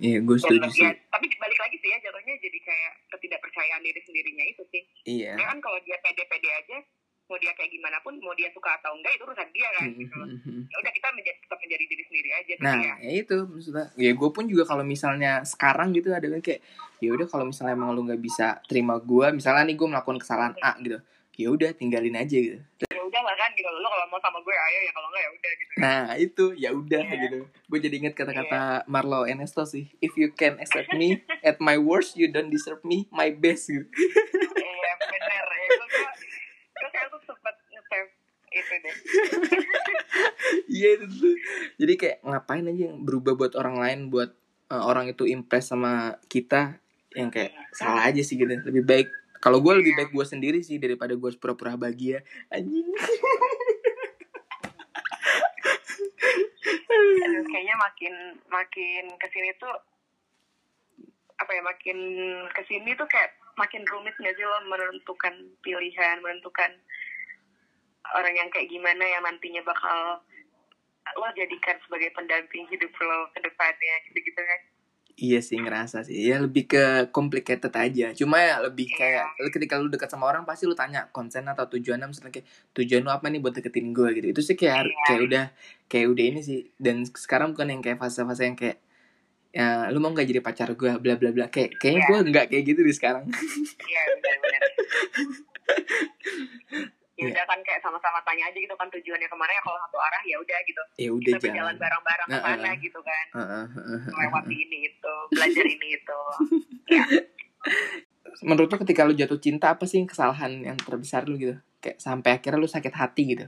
Iya, 0.00 0.18
gue 0.24 0.36
Dan 0.36 0.42
setuju 0.42 0.68
sih. 0.72 0.84
ya, 0.84 0.92
tapi 1.12 1.26
balik 1.36 1.58
lagi 1.60 1.76
sih 1.78 1.88
ya 1.92 1.98
jatuhnya 2.00 2.34
jadi 2.40 2.58
kayak 2.60 2.92
ketidakpercayaan 3.12 3.82
diri 3.84 4.00
sendirinya 4.04 4.44
itu 4.48 4.62
sih. 4.72 4.82
Iya. 5.04 5.36
Ya 5.36 5.44
kan 5.48 5.58
kalau 5.60 5.76
dia 5.84 6.00
pede-pede 6.00 6.50
aja, 6.50 6.78
mau 7.24 7.40
dia 7.40 7.52
kayak 7.56 7.72
gimana 7.72 7.96
pun, 8.04 8.16
mau 8.20 8.36
dia 8.36 8.52
suka 8.52 8.76
atau 8.76 8.92
enggak 8.92 9.16
itu 9.16 9.24
urusan 9.24 9.48
dia 9.52 9.68
kan 9.76 9.88
gitu 9.92 10.14
loh. 10.16 10.28
Ya 10.68 10.76
udah 10.80 10.92
kita 10.92 11.08
menjadi, 11.12 11.38
tetap 11.40 11.58
menjadi 11.60 11.84
diri 11.88 12.02
sendiri 12.08 12.30
aja 12.32 12.52
Nah, 12.60 12.76
ya. 12.80 12.94
ya 13.00 13.10
itu 13.20 13.36
maksudnya. 13.48 13.86
Ya 13.96 14.12
gue 14.12 14.30
pun 14.32 14.44
juga 14.44 14.64
kalau 14.64 14.84
misalnya 14.84 15.32
sekarang 15.44 15.92
gitu 15.96 16.12
ada 16.12 16.24
kan 16.28 16.40
kayak 16.40 16.60
ya 17.00 17.10
udah 17.12 17.26
kalau 17.28 17.44
misalnya 17.48 17.72
emang 17.76 17.92
lu 17.92 18.04
nggak 18.08 18.20
bisa 18.20 18.60
terima 18.64 18.96
gue, 19.00 19.26
misalnya 19.32 19.68
nih 19.68 19.76
gue 19.76 19.88
melakukan 19.88 20.16
kesalahan 20.20 20.54
A 20.60 20.72
gitu, 20.80 20.98
ya 21.36 21.48
udah 21.52 21.70
tinggalin 21.76 22.16
aja 22.16 22.36
gitu. 22.36 22.60
Udah 23.04 23.20
lah 23.20 23.36
kan 23.36 23.50
gitu. 23.52 23.68
Lo 23.68 23.86
kalau 23.86 24.06
mau 24.08 24.20
sama 24.20 24.38
gue 24.40 24.54
ayo 24.54 24.78
ya 24.82 24.92
kalau 24.92 25.08
enggak 25.12 25.22
ya 25.22 25.30
udah 25.30 25.52
gitu. 25.54 25.72
Nah 25.76 26.04
itu 26.16 26.44
ya 26.56 26.70
udah 26.72 27.02
Iya. 27.04 27.20
gitu. 27.28 27.38
Gue 27.68 27.78
jadi 27.78 27.94
inget 28.00 28.14
kata-kata 28.16 28.88
Marlo 28.88 29.28
Enesto 29.28 29.62
sih. 29.64 29.92
If 30.00 30.16
you 30.16 30.32
can 30.32 30.56
accept 30.58 30.92
me 30.92 31.20
at 31.44 31.60
my 31.60 31.76
worst, 31.76 32.16
you 32.16 32.32
don't 32.32 32.48
deserve 32.48 32.80
me 32.82 33.04
my 33.12 33.28
best 33.30 33.68
gitu. 33.68 33.84
Iya 33.84 34.92
bener 35.04 35.46
ya. 35.46 35.66
Gue 35.68 35.86
gue 35.86 36.08
gue 36.74 36.90
kayak 36.90 37.08
tuh 37.08 37.20
sempet 37.24 37.54
nge-save 37.70 38.10
itu 38.50 38.74
deh. 38.80 38.96
Iya 40.70 40.88
itu 40.98 41.04
tuh. 41.10 41.34
Jadi 41.78 41.92
kayak 41.98 42.18
ngapain 42.22 42.64
aja 42.66 42.82
yang 42.90 43.02
berubah 43.02 43.34
buat 43.34 43.52
orang 43.58 43.76
lain, 43.78 43.98
buat 44.10 44.30
uh, 44.70 44.84
orang 44.86 45.10
itu 45.10 45.26
impress 45.26 45.70
sama 45.70 46.18
kita 46.30 46.78
yang 47.14 47.30
kayak 47.30 47.54
salah 47.74 48.06
aja 48.06 48.22
sih 48.22 48.34
gitu. 48.34 48.50
Lebih 48.50 48.82
baik 48.86 49.08
kalau 49.44 49.60
gue 49.60 49.76
lebih 49.76 49.92
baik 49.92 50.16
gue 50.16 50.24
sendiri 50.24 50.64
sih 50.64 50.80
daripada 50.80 51.12
gue 51.12 51.30
pura-pura 51.36 51.76
bahagia. 51.76 52.24
Anjing. 52.48 52.88
Aduh, 57.28 57.44
kayaknya 57.52 57.76
makin 57.76 58.14
makin 58.48 59.04
ke 59.20 59.26
sini 59.28 59.52
tuh 59.60 59.74
apa 61.36 61.50
ya 61.52 61.60
makin 61.60 61.98
ke 62.56 62.62
sini 62.64 62.96
tuh 62.96 63.04
kayak 63.04 63.36
makin 63.60 63.84
rumit 63.84 64.16
nggak 64.16 64.32
sih 64.32 64.48
lo 64.48 64.64
menentukan 64.64 65.34
pilihan 65.60 66.24
menentukan 66.24 66.72
orang 68.16 68.34
yang 68.38 68.48
kayak 68.48 68.70
gimana 68.72 69.04
yang 69.04 69.20
nantinya 69.28 69.60
bakal 69.66 70.24
lo 71.20 71.28
jadikan 71.36 71.76
sebagai 71.84 72.16
pendamping 72.16 72.64
hidup 72.72 72.92
lo 72.96 73.28
ke 73.36 73.44
depannya 73.44 73.94
gitu-gitu 74.08 74.40
kan 74.40 74.60
Iya 75.14 75.38
sih 75.38 75.62
ngerasa 75.62 76.02
sih. 76.02 76.26
Ya 76.26 76.42
lebih 76.42 76.66
ke 76.66 76.82
complicated 77.14 77.70
aja. 77.70 78.10
Cuma 78.12 78.42
ya 78.42 78.58
lebih 78.58 78.90
Iya. 78.90 78.98
kayak 78.98 79.26
ketika 79.54 79.78
lu 79.78 79.86
dekat 79.86 80.10
sama 80.10 80.26
orang 80.26 80.42
pasti 80.42 80.66
lu 80.66 80.74
tanya 80.74 81.06
konsen 81.14 81.46
atau 81.46 81.70
tujuannya 81.70 82.10
misalnya 82.10 82.34
kayak 82.34 82.46
tujuan 82.74 83.06
lu 83.06 83.10
apa 83.14 83.30
nih 83.30 83.38
buat 83.38 83.54
deketin 83.54 83.94
gue 83.94 84.08
gitu. 84.10 84.26
Itu 84.34 84.42
sih 84.42 84.58
kayak 84.58 84.82
Iya. 84.82 84.98
kayak 85.06 85.20
udah 85.22 85.44
kayak 85.86 86.06
udah 86.10 86.24
ini 86.26 86.40
sih. 86.42 86.58
Dan 86.74 87.06
sekarang 87.06 87.54
bukan 87.54 87.70
yang 87.70 87.78
kayak 87.78 88.02
fase-fase 88.02 88.42
yang 88.42 88.58
kayak 88.58 88.82
ya 89.54 89.86
lu 89.86 90.02
mau 90.02 90.10
nggak 90.10 90.26
jadi 90.26 90.42
pacar 90.42 90.74
gue 90.74 90.90
bla 90.98 91.14
bla 91.14 91.30
bla 91.30 91.46
kayak 91.46 91.78
kayaknya 91.78 92.02
Iya. 92.02 92.08
gue 92.10 92.18
nggak 92.34 92.46
kayak 92.50 92.64
gitu 92.66 92.80
di 92.82 92.90
sekarang. 92.90 93.24
iya 93.86 94.02
benar-benar 94.18 94.62
ya 97.14 97.20
Iya. 97.20 97.30
udah 97.30 97.44
kan 97.46 97.58
kayak 97.62 97.78
sama-sama 97.78 98.18
tanya 98.22 98.44
aja 98.44 98.58
gitu 98.58 98.74
kan 98.74 98.90
tujuannya 98.90 99.24
ke 99.24 99.36
mana 99.36 99.50
ya 99.50 99.62
kalau 99.62 99.78
satu 99.80 99.98
arah 99.98 100.22
ya 100.24 100.36
udah 100.36 100.58
gitu 100.62 100.82
ya 100.96 101.10
udah 101.10 101.30
kita 101.30 101.38
berjalan 101.40 101.62
jalan. 101.70 101.74
bareng-bareng 101.78 102.26
ke 102.26 102.32
Nah, 102.32 102.42
sana 102.44 102.66
uh. 102.66 102.74
gitu 102.76 103.00
kan 103.00 103.26
Heeh, 103.30 103.46
heeh, 103.70 103.98
heeh. 104.00 104.00
melewati 104.10 104.56
ini 104.60 104.78
itu 104.84 105.14
belajar 105.30 105.64
ini 105.64 105.88
itu 105.92 106.18
Menurut 108.42 108.68
lu 108.68 108.76
ketika 108.78 109.02
lu 109.02 109.14
jatuh 109.14 109.38
cinta 109.38 109.70
apa 109.70 109.84
sih 109.84 110.02
kesalahan 110.02 110.50
yang 110.60 110.76
terbesar 110.76 111.24
lu 111.24 111.38
gitu? 111.38 111.54
Kayak 111.78 111.96
sampai 111.98 112.30
akhirnya 112.34 112.58
lu 112.58 112.66
sakit 112.66 112.92
hati 112.92 113.22
gitu. 113.30 113.46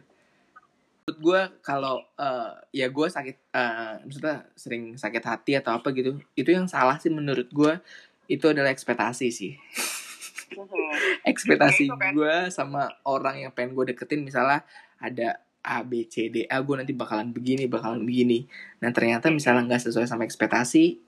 Menurut 1.02 1.18
gue 1.20 1.40
kalau 1.60 2.00
eh, 2.16 2.50
ya 2.72 2.86
gue 2.86 3.06
sakit 3.06 3.36
eh, 3.50 3.92
maksudnya 4.00 4.46
sering 4.54 4.94
sakit 4.94 5.22
hati 5.22 5.52
atau 5.54 5.74
apa 5.74 5.90
gitu, 5.90 6.16
itu 6.32 6.48
yang 6.48 6.64
salah 6.66 6.96
sih 6.96 7.10
menurut 7.10 7.50
gue 7.50 7.72
itu 8.26 8.46
adalah 8.46 8.70
ekspektasi 8.70 9.28
sih. 9.28 9.52
ekspektasi 11.22 11.84
Ya, 11.84 11.88
itu 11.88 11.96
kan. 11.96 12.12
gue 12.12 12.36
sama 12.48 12.82
orang 13.02 13.36
yang 13.38 13.50
pengen 13.50 13.72
gue 13.72 13.90
deketin 13.90 14.22
misalnya 14.22 14.62
ada 14.96 15.40
A 15.60 15.82
B 15.82 16.06
C 16.06 16.28
D 16.28 16.46
A 16.46 16.58
gue 16.58 16.74
nanti 16.74 16.92
bakalan 16.92 17.30
begini 17.30 17.66
bakalan 17.66 18.02
begini 18.02 18.46
nah 18.78 18.90
ternyata 18.90 19.28
misalnya 19.28 19.66
nggak 19.66 19.82
sesuai 19.82 20.06
sama 20.06 20.22
ekspektasi 20.22 21.02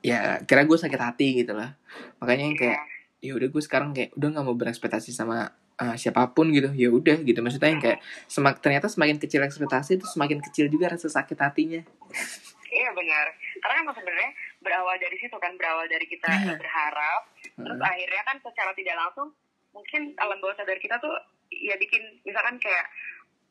ya 0.00 0.42
kira 0.42 0.62
gue 0.62 0.74
sakit 0.74 1.00
hati 1.00 1.28
gitu 1.38 1.52
lah 1.52 1.72
makanya 2.18 2.44
yang 2.44 2.58
kayak 2.58 2.80
ya 3.18 3.32
udah 3.32 3.48
gue 3.48 3.62
sekarang 3.62 3.90
kayak 3.90 4.12
udah 4.14 4.28
nggak 4.30 4.44
mau 4.44 4.52
berekspektasi 4.52 5.10
sama 5.10 5.48
uh, 5.74 5.96
siapa 5.96 6.28
pun 6.30 6.52
gitu 6.52 6.68
ya 6.70 6.90
udah 6.90 7.22
gitu 7.22 7.40
maksudnya 7.40 7.70
yang 7.70 7.80
kayak 7.80 7.98
semak 8.26 8.60
ternyata 8.60 8.84
semakin 8.86 9.16
kecil 9.16 9.40
ekspektasi 9.40 9.96
itu 9.96 10.06
semakin 10.06 10.42
kecil 10.42 10.68
juga 10.68 10.92
rasa 10.92 11.08
sakit 11.08 11.38
hatinya 11.38 11.80
Iya 12.66 12.90
benar. 12.90 13.30
Karena 13.62 13.86
kan 13.86 13.94
sebenarnya 13.94 14.30
berawal 14.58 14.98
dari 14.98 15.14
situ 15.14 15.36
kan 15.38 15.54
berawal 15.54 15.86
dari 15.86 16.10
kita 16.10 16.26
Nah. 16.26 16.58
berharap, 16.58 17.22
terus 17.54 17.80
akhirnya 17.80 18.22
kan 18.24 18.36
secara 18.40 18.70
tidak 18.72 18.96
langsung 18.96 19.28
mungkin 19.70 20.14
alam 20.16 20.38
bawah 20.38 20.54
sadar 20.54 20.78
kita 20.78 20.98
tuh 20.98 21.14
ya 21.48 21.74
bikin 21.74 22.02
misalkan 22.22 22.58
kayak 22.58 22.86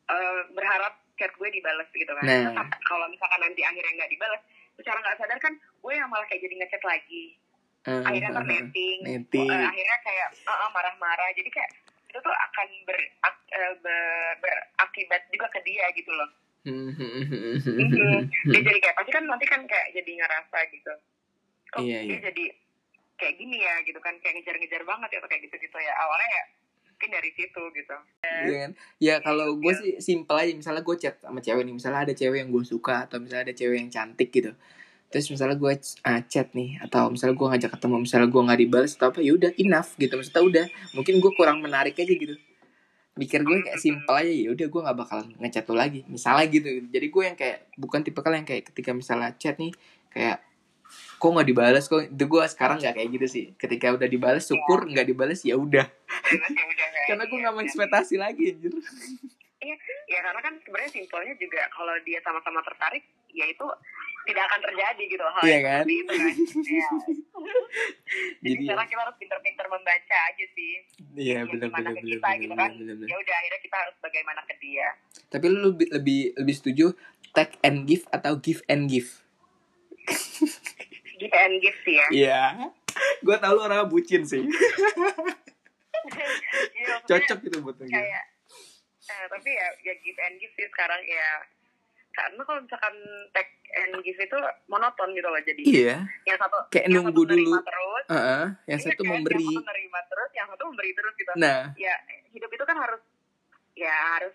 eh, 0.06 0.40
berharap 0.52 1.00
chat 1.14 1.30
gue 1.30 1.48
dibalas 1.48 1.88
gitu 1.90 2.10
kan. 2.10 2.24
Nah. 2.24 2.66
Kalau 2.82 3.06
misalkan 3.06 3.40
nanti 3.40 3.62
akhirnya 3.62 3.92
nggak 3.94 4.10
dibalas, 4.10 4.42
secara 4.74 4.98
nggak 4.98 5.16
sadar 5.16 5.38
kan 5.38 5.54
gue 5.54 5.92
yang 5.92 6.10
malah 6.10 6.26
kayak 6.26 6.42
jadi 6.42 6.54
ngechat 6.58 6.82
lagi. 6.82 7.38
Eh, 7.84 8.00
Akhirnya 8.00 8.32
eh. 8.32 8.44
netting, 8.44 8.98
Netting. 9.04 9.44
Eh, 9.46 9.64
akhirnya 9.64 9.98
kayak 10.02 10.28
eh, 10.34 10.56
eh, 10.56 10.70
marah-marah. 10.72 11.30
Jadi 11.36 11.48
kayak 11.48 11.70
itu 12.08 12.18
tuh 12.18 12.32
akan 12.32 12.68
ber, 12.84 12.96
ak- 13.22 13.48
eh, 13.50 13.74
ber- 13.78 14.36
berakibat 14.40 15.22
juga 15.28 15.46
ke 15.48 15.60
dia 15.62 15.84
gitu 15.92 16.08
loh. 16.10 16.28
Hmm, 16.64 16.88
Mhm. 16.96 18.32
dia 18.48 18.60
jadi 18.64 18.78
kayak 18.80 18.96
pasti 18.96 19.12
kan 19.12 19.24
nanti 19.28 19.44
kan 19.44 19.60
kayak 19.68 19.92
jadi 19.92 20.10
ngerasa 20.16 20.58
gitu 20.72 20.92
kok 21.68 21.84
Iya, 21.84 21.98
dia 22.00 22.08
iya. 22.08 22.18
jadi 22.32 22.44
kayak 23.24 23.40
gini 23.40 23.64
ya 23.64 23.80
gitu 23.88 23.96
kan. 24.04 24.12
Kayak 24.20 24.44
ngejar-ngejar 24.44 24.82
banget 24.84 25.08
ya 25.08 25.18
atau 25.24 25.28
kayak 25.32 25.42
gitu-gitu 25.48 25.78
ya. 25.80 25.92
Awalnya 25.96 26.28
ya 26.28 26.44
mungkin 26.94 27.10
dari 27.10 27.30
situ 27.34 27.62
gitu. 27.74 27.96
Iya 28.22 28.58
kan? 28.68 28.72
Ya 29.00 29.14
kalau 29.24 29.56
gue 29.56 29.72
sih 29.80 29.92
simple 30.04 30.36
aja. 30.36 30.52
Misalnya 30.52 30.84
gue 30.84 30.96
chat 31.00 31.16
sama 31.18 31.40
cewek 31.40 31.64
nih, 31.66 31.74
misalnya 31.74 32.04
ada 32.04 32.14
cewek 32.14 32.38
yang 32.44 32.52
gue 32.52 32.64
suka 32.68 33.08
atau 33.08 33.16
misalnya 33.18 33.50
ada 33.50 33.54
cewek 33.56 33.76
yang 33.80 33.90
cantik 33.90 34.28
gitu. 34.28 34.52
Terus 35.14 35.30
misalnya 35.30 35.54
gue 35.54 35.72
uh, 35.78 36.22
chat 36.26 36.48
nih 36.58 36.78
atau 36.82 37.06
misalnya 37.06 37.38
gue 37.38 37.46
ngajak 37.54 37.70
ketemu 37.78 37.96
misalnya 38.02 38.28
gue 38.34 38.42
nggak 38.50 38.60
dibalas 38.66 38.92
atau 38.98 39.06
apa 39.14 39.20
ya 39.22 39.32
udah 39.38 39.50
enough 39.62 39.90
gitu. 39.94 40.14
Maksudnya 40.18 40.42
udah 40.42 40.66
mungkin 40.94 41.14
gue 41.22 41.32
kurang 41.38 41.58
menarik 41.62 41.94
aja 41.94 42.14
gitu. 42.14 42.34
Mikir 43.14 43.46
gue 43.46 43.62
kayak 43.62 43.78
simple 43.78 44.10
aja 44.10 44.32
ya 44.32 44.50
udah 44.50 44.66
gue 44.66 44.80
nggak 44.82 44.98
bakal 44.98 45.18
ngechat 45.38 45.64
tuh 45.70 45.78
lagi. 45.78 46.02
Misalnya 46.10 46.50
gitu. 46.50 46.66
Jadi 46.90 47.06
gue 47.14 47.22
yang 47.22 47.36
kayak 47.38 47.58
bukan 47.78 48.02
tipe 48.02 48.18
kalian 48.22 48.42
yang 48.42 48.48
kayak 48.48 48.64
ketika 48.74 48.90
misalnya 48.90 49.30
chat 49.38 49.54
nih 49.54 49.70
kayak 50.10 50.42
kok 51.24 51.32
nggak 51.32 51.48
dibalas 51.48 51.84
kok? 51.88 52.04
Itu 52.04 52.24
gue 52.28 52.44
sekarang 52.52 52.76
nggak 52.84 52.94
kayak 53.00 53.08
gitu 53.16 53.26
sih. 53.32 53.44
Ketika 53.56 53.96
udah 53.96 54.04
dibalas 54.04 54.44
syukur 54.44 54.84
nggak 54.84 55.08
dibalas 55.08 55.40
ya 55.40 55.56
udah. 55.56 55.88
Terus 56.28 56.52
ya 56.52 56.64
udah 56.68 56.86
karena 57.08 57.24
gue 57.24 57.36
iya, 57.36 57.42
nggak 57.48 57.54
mau 57.56 57.62
iya. 57.64 57.68
ekspektasi 57.68 58.14
lagi 58.20 58.42
anjir. 58.52 58.72
Ya 60.04 60.20
karena 60.20 60.40
kan 60.44 60.52
sebenarnya 60.60 60.92
simpelnya 60.92 61.32
juga 61.40 61.64
kalau 61.72 61.96
dia 62.04 62.20
sama-sama 62.20 62.60
tertarik 62.60 63.00
ya 63.32 63.48
itu 63.48 63.64
tidak 64.24 64.42
akan 64.48 64.60
terjadi 64.64 65.02
gitu 65.04 65.24
hal 65.24 65.42
Iya 65.44 65.58
kan? 65.60 65.84
itu 65.84 66.12
kan? 66.12 66.34
Iya. 66.64 66.88
jadi 68.40 68.56
Jadi- 68.56 68.64
sekarang 68.64 68.88
kita 68.88 69.00
harus 69.04 69.16
pinter-pinter 69.20 69.66
membaca 69.68 70.16
aja 70.28 70.44
sih. 70.52 70.72
Iya 71.16 71.38
benar 71.48 71.68
benar 71.72 71.92
benar 71.92 72.04
kita 72.04 72.28
gitu 72.40 72.54
kan. 72.56 72.70
ya 73.04 73.16
udah 73.16 73.34
akhirnya 73.40 73.60
kita 73.64 73.76
harus 73.80 73.96
bagaimana 74.00 74.40
ke 74.44 74.54
dia. 74.60 74.88
Tapi 75.32 75.44
lu 75.48 75.72
lebih 75.72 75.88
lebih 75.92 76.20
lebih 76.40 76.54
setuju 76.56 76.86
take 77.36 77.56
and 77.64 77.84
give 77.88 78.04
atau 78.12 78.36
give 78.36 78.60
and 78.68 78.88
give? 78.92 79.24
and 81.26 81.54
give 81.58 81.78
sih 81.80 81.94
ya 81.94 82.06
Iya. 82.10 82.42
Gua 83.20 83.36
tau 83.36 83.52
lu 83.52 83.62
orangnya 83.62 83.84
bucin 83.84 84.22
sih. 84.22 84.44
Maksudnya 86.04 87.00
Cocok 87.06 87.38
gitu 87.42 87.56
buat 87.60 87.76
lu. 87.76 87.86
kayak 87.86 88.24
eh, 89.04 89.24
tapi 89.26 89.50
ya 89.50 89.66
ya 89.82 89.94
give 89.98 90.18
and 90.18 90.36
give 90.36 90.52
sih 90.52 90.66
sekarang 90.66 91.00
ya 91.02 91.28
karena 92.10 92.40
kalau 92.40 92.60
misalkan 92.60 92.94
take 93.30 93.50
and 93.74 93.92
give 94.00 94.14
itu 94.14 94.38
monoton 94.66 95.08
gitu 95.10 95.26
loh 95.26 95.40
jadi 95.40 95.60
Iya. 95.60 95.96
yang 96.24 96.38
satu 96.38 96.56
Kayak 96.68 96.84
yang 96.86 96.94
nunggu 97.02 97.12
satu 97.18 97.32
dulu. 97.32 97.52
terus 97.58 98.04
Heeh, 98.06 98.44
yang 98.64 98.78
iya 98.78 98.86
satu 98.86 99.02
kan? 99.02 99.10
memberi. 99.10 99.34
yang 99.36 99.50
satu 99.50 99.64
nerima 99.66 100.00
terus 100.04 100.30
yang 100.32 100.46
satu 100.46 100.62
memberi 100.64 100.90
terus 100.92 101.12
gitu 101.14 101.30
Nah, 101.34 101.60
ya 101.74 101.94
hidup 102.30 102.50
itu 102.50 102.64
kan 102.64 102.76
harus 102.76 103.02
ya 103.74 103.90
harus 104.14 104.34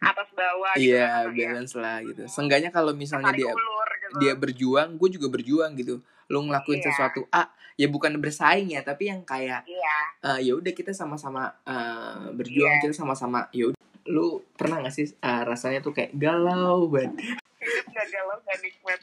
atas 0.00 0.28
bawah 0.32 0.72
gitu 0.74 0.90
iya 0.90 1.06
kan, 1.20 1.36
ya. 1.36 1.48
balance 1.52 1.74
lah 1.76 1.96
gitu. 2.00 2.22
Seenggaknya 2.26 2.70
kalau 2.70 2.92
misalnya 2.92 3.30
tarik 3.30 3.42
dia 3.42 3.52
ulur 3.52 3.88
gitu 3.92 4.14
dia 4.18 4.32
berjuang, 4.34 4.88
gue 4.96 5.08
juga 5.12 5.26
berjuang 5.28 5.70
gitu. 5.76 5.94
Lu 6.30 6.40
ngelakuin 6.40 6.78
Iya. 6.78 6.86
sesuatu 6.88 7.26
A, 7.28 7.44
ya 7.74 7.86
bukan 7.86 8.14
bersaing 8.16 8.70
ya, 8.70 8.80
tapi 8.80 9.06
yang 9.06 9.20
kayak 9.22 9.66
iya 9.66 9.96
eh, 10.22 10.38
ya 10.40 10.54
udah 10.54 10.70
kita 10.70 10.92
sama-sama 10.92 11.50
eh, 11.60 12.30
berjuang, 12.32 12.70
Iya. 12.72 12.82
kita 12.82 12.94
sama-sama 12.96 13.50
ya 13.50 13.68
udah. 13.68 13.78
Lu 14.06 14.26
pernah 14.54 14.80
gak 14.80 14.94
sih 14.94 15.10
eh, 15.10 15.42
rasanya 15.42 15.80
tuh 15.80 15.90
kayak 15.90 16.14
galau 16.14 16.86
banget? 16.86 17.18
hidup 17.60 17.86
gak 17.92 18.08
galau 18.08 18.36
gak 18.40 18.58
nikmat 18.58 19.00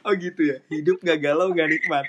Oh 0.00 0.12
gitu 0.14 0.42
ya. 0.46 0.56
Hidup 0.66 0.96
gak 0.98 1.20
galau 1.20 1.50
gak 1.50 1.68
nikmat. 1.68 2.06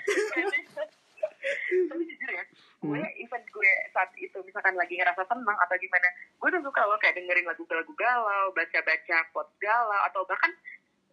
tapi 1.67 2.03
jujur 2.05 2.29
ya 2.29 2.43
gue 2.77 2.93
Hmm. 2.93 3.03
even 3.17 3.41
gue 3.43 3.71
saat 3.89 4.11
itu 4.15 4.37
misalkan 4.39 4.75
lagi 4.75 4.93
ngerasa 4.93 5.25
tenang 5.25 5.57
atau 5.57 5.75
gimana 5.75 6.07
gue 6.13 6.47
tuh 6.47 6.59
tuh 6.59 6.63
suka 6.63 6.81
loh 6.83 6.95
kayak 6.97 7.15
dengerin 7.15 7.43
lagu-lagu 7.43 7.89
galau 7.91 8.51
baca-baca 8.51 9.17
quotes 9.27 9.55
galau 9.57 10.01
atau 10.05 10.21
bahkan 10.23 10.51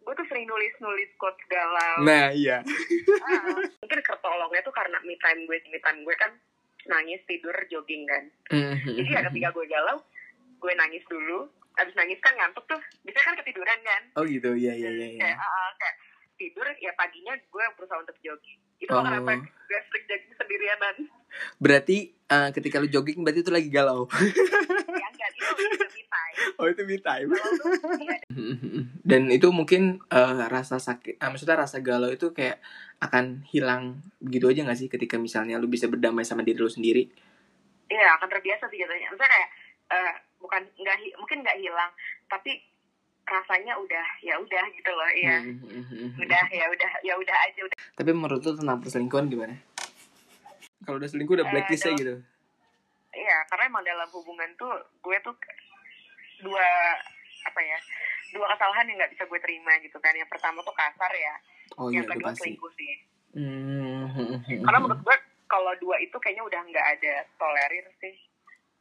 gue 0.04 0.14
tuh 0.14 0.26
sering 0.28 0.44
nulis-nulis 0.44 1.10
quotes 1.16 1.40
galau. 1.48 2.04
Nah 2.04 2.28
iya. 2.30 2.60
Ah, 3.24 3.40
mungkin 3.56 4.00
ketolongnya 4.04 4.60
tuh 4.60 4.74
karena 4.76 5.00
me 5.02 5.16
time 5.16 5.48
gue 5.48 5.56
me 5.72 5.80
time 5.80 6.04
gue 6.04 6.16
kan 6.20 6.30
nangis 6.84 7.24
tidur 7.24 7.56
jogging 7.72 8.04
kan. 8.04 8.24
Jadi 8.84 9.08
ya 9.08 9.24
ketika 9.24 9.48
gue 9.50 9.66
galau 9.66 9.96
gue 10.60 10.72
nangis 10.76 11.04
dulu. 11.08 11.48
Abis 11.74 11.96
nangis 11.96 12.20
kan 12.20 12.36
ngantuk 12.36 12.68
tuh. 12.68 12.80
Bisa 13.02 13.18
kan 13.18 13.34
ketiduran 13.40 13.80
kan. 13.80 14.02
Oh 14.20 14.24
gitu. 14.28 14.52
Iya 14.52 14.76
iya 14.76 14.90
iya, 14.92 15.06
iya. 15.16 15.20
kayak 15.24 15.38
ah, 15.40 15.70
kayak 15.80 15.96
tidur 16.36 16.66
ya 16.78 16.92
paginya 16.94 17.32
gue 17.40 17.64
berusaha 17.80 17.98
untuk 17.98 18.16
jogging. 18.20 18.60
Itu 18.78 18.92
Oh. 18.92 19.00
kenapa 19.00 19.40
gue 19.40 19.80
sering 19.88 20.04
jogging 20.06 20.34
sendirianan 20.36 20.96
berarti 21.58 22.14
eh, 22.14 22.48
ketika 22.54 22.78
lu 22.78 22.86
jogging 22.86 23.26
berarti 23.26 23.42
itu 23.42 23.50
lagi 23.50 23.66
galau. 23.66 24.06
Ya 24.94 25.08
enggak 25.10 25.30
itu 25.34 25.86
oh 26.58 26.66
itu 26.66 26.82
me 26.82 26.96
time. 26.98 27.30
Dan 29.08 29.28
itu 29.28 29.48
mungkin 29.50 30.02
eh, 30.04 30.46
rasa 30.46 30.76
sakit 30.76 31.18
ah, 31.18 31.28
maksudnya 31.28 31.56
rasa 31.56 31.78
galau 31.78 32.08
itu 32.08 32.30
kayak 32.30 32.58
akan 32.98 33.44
hilang 33.46 34.00
begitu 34.18 34.48
aja 34.48 34.64
gak 34.64 34.76
sih 34.76 34.88
ketika 34.88 35.16
misalnya 35.16 35.56
lu 35.56 35.66
bisa 35.66 35.86
berdamai 35.86 36.22
sama 36.22 36.40
diri 36.40 36.58
lu 36.58 36.68
sendiri? 36.68 37.06
Iya 37.86 38.16
akan 38.16 38.28
terbiasa 38.28 38.66
sih 38.66 38.78
jatuhnya 38.78 39.08
misalnya 39.08 39.30
kayak 39.30 39.48
eh, 39.90 40.12
bukan 40.38 40.62
nggak 40.74 40.96
mungkin 41.14 41.38
nggak 41.40 41.58
hilang 41.58 41.90
tapi 42.26 42.60
rasanya 43.24 43.72
udah 43.74 44.06
ya 44.20 44.36
udah 44.36 44.64
gitu 44.70 44.90
loh 44.90 45.08
ya 45.10 45.40
udah 46.14 46.44
ya 46.50 46.66
udah 46.66 46.90
ya 47.00 47.14
udah 47.14 47.36
aja 47.42 47.60
udah. 47.62 47.76
Tapi 47.94 48.10
menurut 48.12 48.40
lu 48.40 48.52
tentang 48.52 48.78
perselingkuhan 48.78 49.28
gimana? 49.28 49.56
Kalau 50.84 51.00
udah 51.00 51.08
selingkuh 51.08 51.34
udah 51.34 51.46
Eh, 51.46 51.50
blacklist 51.50 51.82
aja 51.82 51.88
dalam- 51.88 52.00
gitu? 52.00 52.14
Iya 53.14 53.36
karena 53.46 53.64
emang 53.66 53.80
dalam 53.80 54.08
hubungan 54.10 54.48
tuh 54.54 54.68
gue 54.98 55.16
tuh 55.22 55.32
dua 56.40 56.66
apa 57.44 57.60
ya 57.60 57.78
dua 58.30 58.46
kesalahan 58.50 58.88
yang 58.88 58.96
nggak 58.96 59.12
bisa 59.12 59.24
gue 59.24 59.40
terima 59.40 59.72
gitu 59.78 59.98
kan 59.98 60.10
yang 60.10 60.26
pertama 60.26 60.58
tuh 60.60 60.72
kasar 60.72 61.12
ya 61.12 61.34
oh 61.76 61.86
iya 61.86 62.00
yang 62.00 62.04
udah 62.04 62.16
kedua 62.16 62.32
selingkuh 62.32 62.72
sih 62.74 62.94
Hmm. 63.34 64.06
karena 64.62 64.78
menurut 64.78 65.02
gue 65.02 65.16
kalau 65.44 65.74
dua 65.76 65.98
itu 65.98 66.14
kayaknya 66.16 66.46
udah 66.46 66.60
nggak 66.64 66.86
ada 66.94 67.14
tolerir 67.34 67.82
sih 67.98 68.14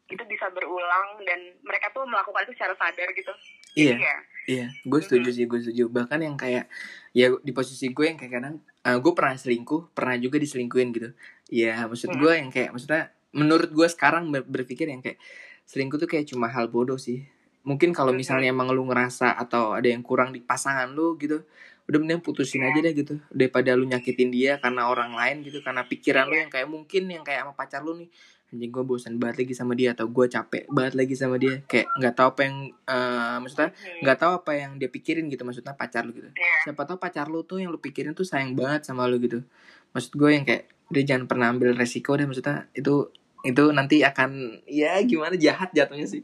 itu 0.06 0.22
bisa 0.24 0.46
berulang 0.54 1.18
dan 1.24 1.42
mereka 1.62 1.90
tuh 1.90 2.06
melakukan 2.06 2.46
itu 2.46 2.54
secara 2.54 2.78
sadar 2.78 3.10
gitu 3.12 3.34
iya 3.74 3.94
Jadi 3.94 4.04
ya 4.04 4.18
Iya, 4.44 4.68
gue 4.84 5.00
setuju 5.00 5.32
sih, 5.32 5.48
gue 5.48 5.56
setuju. 5.56 5.88
Bahkan 5.88 6.20
yang 6.20 6.36
kayak 6.36 6.68
ya 7.10 7.32
di 7.40 7.56
posisi 7.56 7.88
gue 7.88 8.06
yang 8.06 8.20
kayak 8.20 8.34
kadang 8.34 8.56
eh, 8.60 9.00
gue 9.00 9.14
pernah 9.16 9.40
selingkuh, 9.40 9.96
pernah 9.96 10.20
juga 10.20 10.36
diselingkuhin 10.36 10.92
gitu. 10.92 11.10
Ya, 11.48 11.88
maksud 11.88 12.12
Hmm. 12.12 12.20
gue 12.20 12.32
yang 12.36 12.52
kayak 12.52 12.76
maksudnya 12.76 13.08
menurut 13.32 13.72
gue 13.72 13.88
sekarang 13.88 14.28
ber- 14.30 14.44
berpikir 14.44 14.92
yang 14.92 15.00
kayak 15.00 15.16
selingkuh 15.64 15.96
tuh 15.96 16.12
kayak 16.12 16.28
cuma 16.28 16.52
hal 16.52 16.68
bodoh 16.68 17.00
sih. 17.00 17.24
Mungkin 17.64 17.96
kalau 17.96 18.12
Hmm. 18.12 18.20
misalnya 18.20 18.52
emang 18.52 18.70
lu 18.70 18.84
ngerasa 18.86 19.34
atau 19.34 19.72
ada 19.72 19.88
yang 19.88 20.04
kurang 20.04 20.32
di 20.32 20.44
pasangan 20.44 20.92
lu 20.92 21.16
gitu, 21.16 21.48
udah 21.84 21.98
mending 22.00 22.20
putusin 22.20 22.60
Iya. 22.60 22.72
aja 22.72 22.80
deh 22.84 22.94
gitu. 22.94 23.14
Daripada 23.32 23.72
lu 23.74 23.84
nyakitin 23.84 24.30
dia 24.30 24.60
karena 24.60 24.88
orang 24.88 25.16
lain 25.16 25.44
gitu, 25.44 25.64
karena 25.64 25.84
pikiran 25.84 26.28
lu 26.28 26.36
Iya. 26.36 26.42
yang 26.48 26.52
kayak 26.52 26.68
mungkin 26.68 27.04
yang 27.08 27.24
kayak 27.24 27.48
sama 27.48 27.54
pacar 27.56 27.82
lu 27.82 27.96
nih 27.96 28.08
anjing 28.54 28.70
gue 28.70 28.86
bosan 28.86 29.18
banget 29.18 29.42
lagi 29.42 29.54
sama 29.58 29.74
dia 29.74 29.98
atau 29.98 30.06
gue 30.06 30.30
capek 30.30 30.70
banget 30.70 30.94
lagi 30.94 31.18
sama 31.18 31.42
dia 31.42 31.66
kayak 31.66 31.90
nggak 31.98 32.14
tahu 32.14 32.28
apa 32.38 32.42
yang 32.46 32.56
eh, 32.70 33.36
maksudnya 33.42 33.70
hmm, 33.74 34.00
nggak 34.06 34.18
tahu 34.22 34.32
apa 34.38 34.52
yang 34.54 34.72
dia 34.78 34.90
pikirin 34.94 35.26
gitu 35.26 35.42
maksudnya 35.42 35.74
pacar 35.74 36.06
lu 36.06 36.14
gitu 36.14 36.30
iya. 36.30 36.62
siapa 36.62 36.86
tahu 36.86 37.02
pacar 37.02 37.34
lu 37.34 37.42
tuh 37.42 37.58
yang 37.58 37.74
lu 37.74 37.82
pikirin 37.82 38.14
tuh 38.14 38.22
sayang 38.22 38.54
banget 38.54 38.86
sama 38.86 39.10
lu 39.10 39.18
gitu 39.18 39.42
maksud 39.90 40.14
gue 40.14 40.30
yang 40.30 40.46
kayak 40.46 40.70
dia 40.94 41.02
jangan 41.04 41.26
pernah 41.26 41.50
ambil 41.50 41.74
resiko 41.74 42.14
deh 42.14 42.30
maksudnya 42.30 42.70
itu 42.78 43.10
itu 43.44 43.64
nanti 43.76 44.00
akan 44.00 44.64
ya 44.64 45.04
gimana 45.04 45.36
jahat 45.36 45.68
jatuhnya 45.76 46.08
sih. 46.08 46.24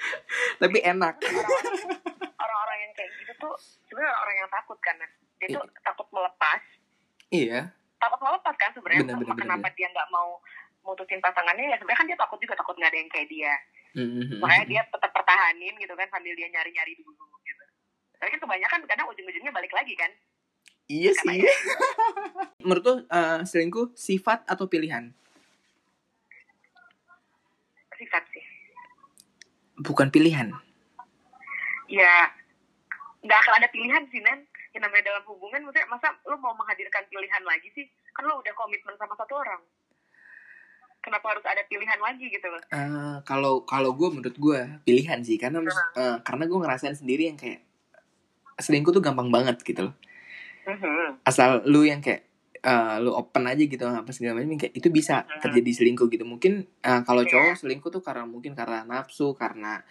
Tapi 0.62 0.80
enak. 0.80 1.20
Orang-orang 2.40 2.78
yang 2.88 2.92
kayak 2.96 3.10
gitu 3.20 3.32
tuh 3.36 3.54
sebenarnya 3.84 4.12
orang 4.16 4.34
yang 4.40 4.48
takut 4.48 4.78
kan 4.80 4.96
dia 5.36 5.48
tuh 5.52 5.64
takut 5.84 6.08
melepas. 6.08 6.60
Iya. 7.28 7.60
Takut 8.00 8.20
melepas 8.24 8.54
kan 8.56 8.70
sebenarnya 8.72 9.04
Bener, 9.04 9.16
bener, 9.20 9.36
kenapa 9.36 9.68
dia 9.76 9.92
nggak 9.92 10.08
mau 10.08 10.40
mutusin 10.84 11.20
pasangannya 11.20 11.68
ya 11.68 11.76
sebenarnya 11.76 12.00
kan 12.00 12.08
dia 12.08 12.18
takut 12.20 12.38
juga 12.40 12.56
takut 12.56 12.76
nggak 12.80 12.90
ada 12.90 12.98
yang 12.98 13.10
kayak 13.12 13.28
dia. 13.28 13.54
Mhm. 13.94 14.42
makanya 14.42 14.66
dia 14.66 14.82
tetap 14.90 15.06
pertahanin 15.14 15.70
gitu 15.78 15.94
kan 15.94 16.10
sambil 16.10 16.34
dia 16.34 16.50
nyari-nyari 16.50 16.98
dulu 16.98 17.30
gitu. 17.46 17.64
Tapi 18.18 18.28
kan 18.34 18.40
kebanyakan 18.42 18.80
kadang 18.90 19.06
ujung-ujungnya 19.06 19.54
balik 19.54 19.70
lagi 19.70 19.94
kan. 19.94 20.10
Iya 20.90 21.14
karena 21.14 21.30
sih. 21.30 21.46
ya. 21.46 21.54
Menurut 22.66 22.82
tuh 22.82 22.98
selingkuh 23.46 23.94
sifat 23.94 24.42
atau 24.50 24.66
pilihan 24.66 25.14
sifat 27.96 28.24
sih. 28.30 28.44
Bukan 29.80 30.08
pilihan? 30.10 30.54
Ya 31.90 32.30
nggak 33.24 33.38
akan 33.40 33.54
ada 33.60 33.68
pilihan 33.70 34.04
sih 34.10 34.20
Nen. 34.20 34.46
Yang 34.74 34.90
namanya 34.90 35.04
dalam 35.14 35.24
hubungan 35.30 35.62
maksudnya 35.64 35.86
masa 35.86 36.10
lu 36.26 36.34
mau 36.42 36.54
menghadirkan 36.58 37.06
pilihan 37.06 37.42
lagi 37.46 37.68
sih? 37.74 37.86
Kan 38.14 38.26
lu 38.26 38.34
udah 38.38 38.52
komitmen 38.58 38.94
sama 38.98 39.14
satu 39.14 39.38
orang. 39.38 39.62
Kenapa 41.04 41.36
harus 41.36 41.44
ada 41.44 41.60
pilihan 41.68 42.00
lagi 42.00 42.26
gitu 42.32 42.46
loh? 42.48 42.62
Eh, 42.72 43.16
kalau 43.28 43.62
kalau 43.68 43.92
gue 43.92 44.08
menurut 44.08 44.34
gue 44.34 44.60
pilihan 44.82 45.20
sih. 45.20 45.36
Karena 45.36 45.60
mes- 45.60 45.90
eh, 45.94 46.16
karena 46.24 46.48
gue 46.48 46.58
ngerasain 46.58 46.96
sendiri 46.96 47.28
yang 47.28 47.36
kayak 47.36 47.60
selingkuh 48.58 48.94
tuh 48.94 49.02
gampang 49.04 49.28
banget 49.28 49.60
gitu 49.62 49.90
loh. 49.90 49.94
Mhm. 50.64 51.20
asal 51.28 51.60
lu 51.68 51.84
yang 51.84 52.00
kayak 52.00 52.24
eh, 52.64 52.96
lu 52.98 53.12
open 53.12 53.44
aja 53.44 53.60
gitu 53.60 53.84
apa 53.84 54.08
segala 54.08 54.40
macam 54.40 54.56
kayak 54.56 54.72
itu 54.72 54.88
bisa 54.88 55.22
Mhm. 55.22 55.40
terjadi 55.40 55.70
selingkuh 55.74 56.08
gitu 56.08 56.24
mungkin 56.24 56.52
eh, 56.80 57.00
kalau 57.02 57.22
Iya. 57.22 57.30
cowok 57.30 57.54
selingkuh 57.60 57.90
tuh 57.90 58.00
karena 58.00 58.24
mungkin 58.24 58.52
karena 58.52 58.82
nafsu 58.82 59.32
karena 59.34 59.84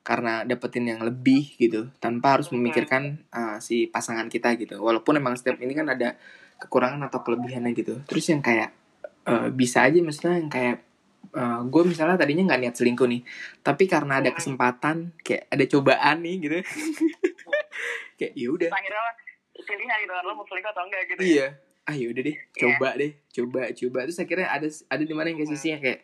karena 0.00 0.42
dapetin 0.42 0.82
yang 0.84 0.98
lebih 0.98 1.54
gitu 1.56 1.90
tanpa 1.98 2.34
harus 2.34 2.46
Mhm. 2.46 2.54
memikirkan 2.56 3.02
eh, 3.28 3.56
si 3.58 3.86
pasangan 3.86 4.26
kita 4.26 4.54
gitu 4.54 4.78
walaupun 4.78 5.14
emang 5.14 5.34
setiap 5.34 5.58
ini 5.58 5.72
kan 5.72 5.86
ada 5.88 6.14
kekurangan 6.58 7.02
atau 7.02 7.20
kelebihannya 7.20 7.70
gitu 7.72 7.98
terus 8.04 8.26
yang 8.26 8.38
kayak 8.40 8.70
eh, 9.22 9.48
bisa 9.50 9.82
aja 9.82 9.98
misalnya 9.98 10.38
yang 10.38 10.50
kayak 10.50 10.78
gue 11.64 11.82
misalnya 11.86 12.18
tadinya 12.18 12.44
nggak 12.44 12.60
niat 12.60 12.74
selingkuh 12.74 13.06
nih 13.06 13.22
tapi 13.62 13.86
karena 13.86 14.18
ada 14.18 14.28
Mhm. 14.28 14.36
kesempatan 14.36 14.96
kayak 15.18 15.48
ada 15.48 15.64
cobaan 15.64 16.16
nih 16.20 16.34
gitu 16.40 16.58
kayak 18.18 18.32
ya 18.34 18.48
udah 18.48 18.68
akhirnya 18.68 19.04
pilihan 19.54 19.96
gitu 19.98 20.12
lo 20.12 20.32
mau 20.34 20.44
selingkuh 20.44 20.70
atau 20.70 20.82
enggak 20.84 21.02
gitu 21.08 21.20
ya. 21.20 21.26
Iya. 21.26 21.46
Ah 21.82 21.94
yaudah 21.94 22.22
deh, 22.22 22.36
Iya. 22.38 22.46
coba 22.54 22.88
deh, 22.94 23.12
coba, 23.28 23.60
coba. 23.70 23.98
Terus 24.06 24.18
akhirnya 24.18 24.48
ada 24.48 24.68
ada 24.86 25.02
di 25.02 25.14
mana 25.14 25.26
yang 25.28 25.38
kayak 25.38 25.50
sisinya 25.50 25.78
kayak 25.78 26.00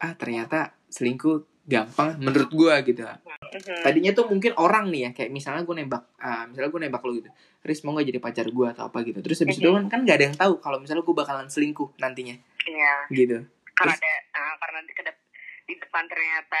ah 0.00 0.12
ternyata 0.16 0.58
selingkuh 0.88 1.44
gampang 1.62 2.18
menurut 2.18 2.50
gua 2.50 2.80
gitu. 2.80 3.04
Mhm. 3.04 3.84
Tadinya 3.84 4.10
tuh 4.10 4.26
mungkin 4.26 4.56
orang 4.56 4.88
nih 4.88 5.00
ya, 5.06 5.10
kayak 5.12 5.30
misalnya 5.30 5.62
gue 5.62 5.76
nembak, 5.76 6.02
ah, 6.16 6.48
misalnya 6.48 6.68
gue 6.68 6.80
nembak 6.82 7.02
lo 7.02 7.12
gitu, 7.14 7.30
Riz 7.62 7.80
mau 7.82 7.92
gak 7.92 8.08
jadi 8.08 8.18
pacar 8.18 8.46
gua 8.50 8.72
atau 8.72 8.88
apa 8.88 8.98
gitu. 9.02 9.20
Terus 9.20 9.38
habis 9.38 9.56
itu 9.56 9.68
kan 9.68 9.86
kan 9.86 10.00
gak 10.02 10.16
ada 10.16 10.24
yang 10.26 10.34
tahu 10.34 10.58
kalau 10.58 10.80
misalnya 10.80 11.04
gue 11.04 11.14
bakalan 11.14 11.46
selingkuh 11.46 11.94
nantinya, 11.96 12.34
Iya. 12.64 12.94
gitu. 13.14 13.38
Karena 13.72 13.94
Terus- 13.94 14.00
ada 14.00 14.12
ah, 14.34 14.54
karena 14.58 14.78
di 14.82 14.92
kedep 14.92 15.16
di 15.62 15.74
depan 15.78 16.04
ternyata 16.08 16.60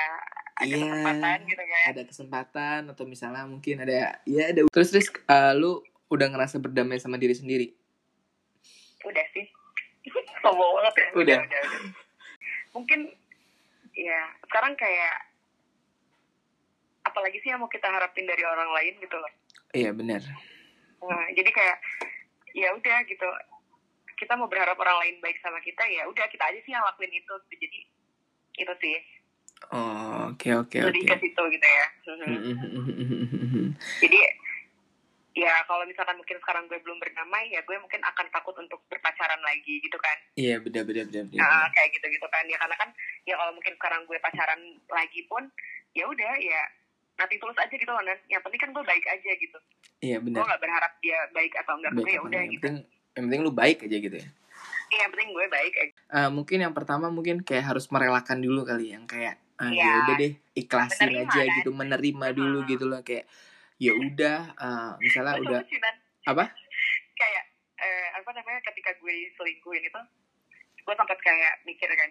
ada 0.54 0.68
Iya. 0.68 0.76
kesempatan 0.78 1.38
gitu 1.42 1.62
kan. 1.64 1.82
Ada 1.88 2.02
kesempatan 2.04 2.80
atau 2.86 3.04
misalnya 3.04 3.42
mungkin 3.44 3.74
ada, 3.80 4.22
ya 4.22 4.42
ada. 4.46 4.60
Terus 4.70 4.88
Riz, 4.92 5.08
ah, 5.26 5.50
lu 5.50 5.80
udah 6.06 6.28
ngerasa 6.28 6.60
berdamai 6.60 7.00
sama 7.00 7.16
diri 7.16 7.32
sendiri? 7.32 7.74
Udah 9.06 9.26
sih. 9.34 9.46
Sombong 10.42 10.70
banget 10.78 10.94
ya. 10.98 11.06
Udah. 11.14 11.20
udah, 11.22 11.38
udah. 11.46 11.64
Mungkin 12.72 13.00
ya 13.92 14.20
sekarang 14.48 14.72
kayak 14.74 15.14
apalagi 17.04 17.38
sih 17.44 17.52
yang 17.52 17.60
mau 17.60 17.68
kita 17.68 17.90
harapin 17.90 18.24
dari 18.24 18.42
orang 18.46 18.70
lain 18.72 18.94
gitu 19.02 19.16
loh. 19.18 19.32
Iya 19.74 19.90
benar. 19.92 20.22
Nah, 21.02 21.26
jadi 21.34 21.50
kayak 21.50 21.78
ya 22.56 22.68
udah 22.78 22.98
gitu. 23.06 23.28
Kita 24.16 24.38
mau 24.38 24.46
berharap 24.46 24.78
orang 24.78 25.02
lain 25.02 25.16
baik 25.18 25.42
sama 25.42 25.58
kita 25.58 25.82
ya 25.90 26.06
udah 26.06 26.24
kita 26.30 26.46
aja 26.46 26.60
sih 26.62 26.72
yang 26.72 26.84
lakuin 26.86 27.10
itu. 27.10 27.34
Jadi 27.50 27.78
itu 28.58 28.74
sih. 28.78 28.96
Oh, 29.70 30.34
oke 30.34 30.48
oke 30.66 30.74
Lebih 30.90 31.06
oke. 31.06 31.10
ke 31.14 31.16
situ 31.22 31.42
gitu 31.54 31.66
ya. 31.66 31.86
Jadi 34.02 34.18
ya 35.32 35.64
kalau 35.64 35.84
misalkan 35.84 36.14
mungkin 36.14 36.36
sekarang 36.38 36.64
gue 36.66 36.76
belum 36.78 36.98
berdamai 36.98 37.48
ya 37.48 37.60
gue 37.60 37.76
mungkin 37.76 38.00
akan 38.00 38.26
takut 38.28 38.52
untuk 38.54 38.84
berpacaran 38.86 39.40
lagi 39.40 39.80
gitu 39.80 39.96
kan. 39.96 40.16
Iya 40.34 40.60
benar 40.60 40.84
benar 40.84 41.08
benar. 41.08 41.24
benar. 41.26 41.40
Nah, 41.40 41.66
kayak 41.70 41.88
gitu-gitu 41.92 42.26
kan 42.28 42.44
ya 42.44 42.56
karena 42.56 42.76
kan 42.76 42.88
ya 43.22 43.34
kalau 43.34 43.52
mungkin 43.52 43.72
sekarang 43.74 44.00
gue 44.04 44.18
pacaran 44.18 44.60
lagi 44.86 45.20
pun 45.26 45.42
ya 45.92 46.04
udah 46.04 46.32
ya 46.36 46.62
nanti 47.14 47.36
tulus 47.36 47.56
aja 47.56 47.72
gitu 47.72 47.88
loh. 47.88 48.00
Yang 48.26 48.42
penting 48.42 48.60
kan 48.60 48.70
gue 48.72 48.84
baik 48.84 49.04
aja 49.06 49.30
gitu. 49.34 49.58
Iya 49.98 50.16
Gue 50.18 50.26
benar. 50.28 50.44
gak 50.46 50.60
berharap 50.60 50.92
dia 50.98 51.18
baik 51.30 51.52
atau 51.56 51.72
enggak 51.76 51.92
gue 51.94 52.02
Baik 52.02 52.12
ya 52.12 52.20
udah 52.20 52.42
gitu. 52.44 52.60
penting 52.60 52.76
yang 53.12 53.24
penting 53.28 53.40
lu 53.40 53.52
baik 53.52 53.78
aja 53.82 53.96
gitu 53.98 54.16
ya. 54.16 54.28
Iya, 54.88 54.98
yang 55.00 55.10
penting 55.10 55.28
gue 55.30 55.46
baik 55.48 55.74
aja. 55.74 55.92
Eh, 56.12 56.30
mungkin 56.30 56.58
yang 56.60 56.74
pertama 56.74 57.06
mungkin 57.08 57.40
kayak 57.40 57.64
harus 57.66 57.88
merelakan 57.88 58.38
dulu 58.38 58.60
kali 58.62 58.92
yang 58.92 59.04
kayak 59.06 59.40
ah, 59.56 59.68
Iya. 59.68 59.80
ya 59.80 59.94
udah 60.02 60.14
deh 60.18 60.32
ikhlasin 60.54 61.08
Menerima, 61.08 61.24
aja 61.24 61.40
kan? 61.40 61.54
gitu 61.56 61.70
menerima 61.70 62.26
dulu 62.34 62.58
Hmm. 62.60 62.68
gitu 62.68 62.84
loh 62.84 63.00
kayak 63.00 63.24
ya 63.82 63.92
udah 63.98 64.38
eh, 64.54 64.90
misalnya 65.02 65.34
udah 65.42 65.60
apa 66.30 66.44
Kayak 67.18 67.44
eh, 67.82 68.08
apa 68.14 68.30
namanya 68.30 68.62
ketika 68.70 68.94
gue 69.02 69.14
selingkuhin 69.34 69.82
itu 69.82 70.00
gue 70.82 70.94
sempat 70.94 71.18
kayak 71.18 71.62
mikir 71.66 71.90
kan 71.90 72.10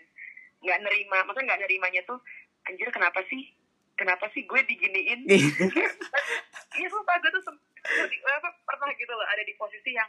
nggak 0.62 0.80
nerima 0.84 1.24
maksudnya 1.24 1.56
nggak 1.56 1.62
nerimanya 1.64 2.02
tuh 2.04 2.20
anjir 2.68 2.88
kenapa 2.94 3.20
sih? 3.26 3.50
Kenapa 3.98 4.26
sih 4.34 4.46
gue 4.46 4.62
diginiin? 4.66 5.22
Iya. 6.72 6.88
Sumpah 6.88 7.20
gue 7.20 7.28
tuh 7.36 7.44
apa, 8.24 8.50
pernah 8.64 8.88
gitu 8.96 9.12
loh 9.12 9.28
ada 9.28 9.44
di 9.44 9.52
posisi 9.60 9.92
yang 9.92 10.08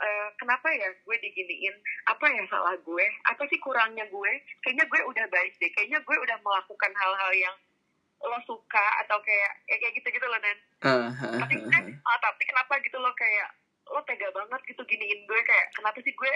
eh, 0.00 0.28
kenapa 0.40 0.72
ya 0.72 0.88
gue 0.96 1.16
diginiin? 1.20 1.76
Apa 2.08 2.24
yang 2.32 2.48
salah 2.48 2.72
gue? 2.80 3.06
Apa 3.28 3.44
sih 3.52 3.60
kurangnya 3.60 4.08
gue? 4.08 4.32
Kayaknya 4.64 4.88
gue 4.88 5.00
udah 5.12 5.26
baik 5.28 5.52
deh 5.60 5.70
kayaknya 5.76 6.00
gue 6.00 6.16
udah 6.16 6.40
melakukan 6.40 6.92
hal-hal 6.96 7.30
yang 7.36 7.56
lo 8.20 8.38
suka 8.44 8.86
atau 9.04 9.16
kayak 9.24 9.52
ya 9.64 9.76
kayak 9.80 9.94
gitu 9.96 10.08
gitu 10.12 10.26
loh 10.28 10.40
dan 10.40 10.56
Ah, 10.80 11.12
tapi 11.12 11.60
kan 11.68 11.84
ah, 11.92 12.18
tapi 12.24 12.42
kenapa 12.48 12.80
gitu 12.80 12.96
loh 12.96 13.12
kayak 13.12 13.48
lo 13.90 14.00
tega 14.08 14.28
banget 14.32 14.60
gitu 14.64 14.82
giniin 14.88 15.28
gue 15.28 15.40
kayak 15.44 15.66
kenapa 15.76 16.00
sih 16.00 16.12
gue 16.12 16.32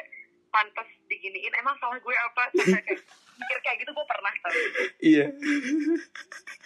pantas 0.55 0.87
diginiin? 1.11 1.51
Emang 1.59 1.75
salah 1.83 1.99
gue 1.99 2.14
apa? 2.14 2.47
Sampai 2.55 2.83
kayak 2.87 3.03
mikir 3.35 3.59
kayak 3.66 3.77
gitu 3.83 3.90
gue 3.90 4.07
pernah 4.07 4.33
tau. 4.38 4.55
Iya. 5.03 5.27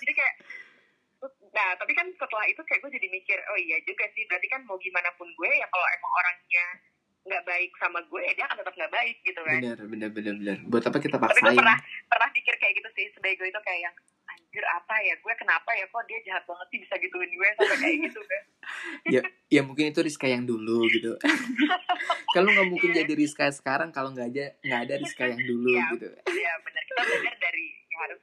Jadi 0.04 0.12
kayak 0.12 0.34
nah 1.48 1.74
tapi 1.74 1.90
kan 1.96 2.06
setelah 2.14 2.46
itu 2.46 2.60
kayak 2.62 2.78
gue 2.84 2.92
jadi 2.94 3.08
mikir 3.10 3.38
oh 3.50 3.58
iya 3.58 3.82
juga 3.82 4.06
sih 4.14 4.22
berarti 4.30 4.46
kan 4.46 4.62
mau 4.68 4.78
gimana 4.78 5.10
pun 5.18 5.26
gue 5.26 5.50
ya 5.50 5.66
kalau 5.66 5.86
emang 5.90 6.12
orangnya 6.14 6.66
nggak 7.26 7.42
baik 7.42 7.70
sama 7.82 7.98
gue 8.06 8.20
ya 8.22 8.32
dia 8.38 8.44
akan 8.46 8.58
tetap 8.62 8.74
nggak 8.78 8.92
baik 8.94 9.16
gitu 9.26 9.40
kan. 9.42 9.58
Bener 9.58 9.78
bener 9.88 10.10
bener 10.14 10.34
bener 10.38 10.58
buat 10.70 10.84
apa 10.86 10.98
kita 11.02 11.16
tapi 11.18 11.34
gue 11.34 11.42
paksain? 11.42 11.58
pernah 11.58 11.78
pernah 12.06 12.28
pikir 12.30 12.54
kayak 12.62 12.74
gitu 12.78 12.88
sih 12.94 13.06
sebego 13.16 13.42
itu 13.48 13.60
kayak 13.64 13.80
yang 13.90 13.96
anjir 14.48 14.64
apa 14.66 14.96
ya 14.98 15.12
gue 15.14 15.34
kenapa 15.36 15.70
ya 15.70 15.84
kok 15.84 16.04
dia 16.08 16.18
jahat 16.24 16.40
banget 16.42 16.66
sih 16.66 16.78
bisa 16.80 16.94
gituin 16.96 17.28
gue 17.28 17.48
sampai 17.54 17.76
kayak 17.76 17.96
gitu 18.08 18.20
kan. 18.22 18.42
Ya 19.06 19.20
ya 19.50 19.60
mungkin 19.60 19.92
itu 19.92 20.00
Rizka 20.00 20.24
yang 20.24 20.42
dulu 20.42 20.88
gitu. 20.88 21.12
Kalau 22.34 22.48
nggak 22.48 22.64
mungkin 22.66 22.90
Iya. 22.90 23.04
jadi 23.04 23.12
Rizka 23.14 23.44
sekarang 23.50 23.88
kalau 23.90 24.08
nggak 24.10 24.24
aja 24.26 24.44
nggak 24.58 24.80
ada 24.82 24.94
Rizka 24.96 25.24
yang 25.26 25.42
dulu 25.42 25.68
Iya. 25.70 25.84
gitu. 25.92 26.08
ya 26.30 26.52
benar 26.58 26.82
kita 26.82 27.00
belajar 27.02 27.34
dari 27.38 27.64
ya 27.84 27.98
harus 28.00 28.20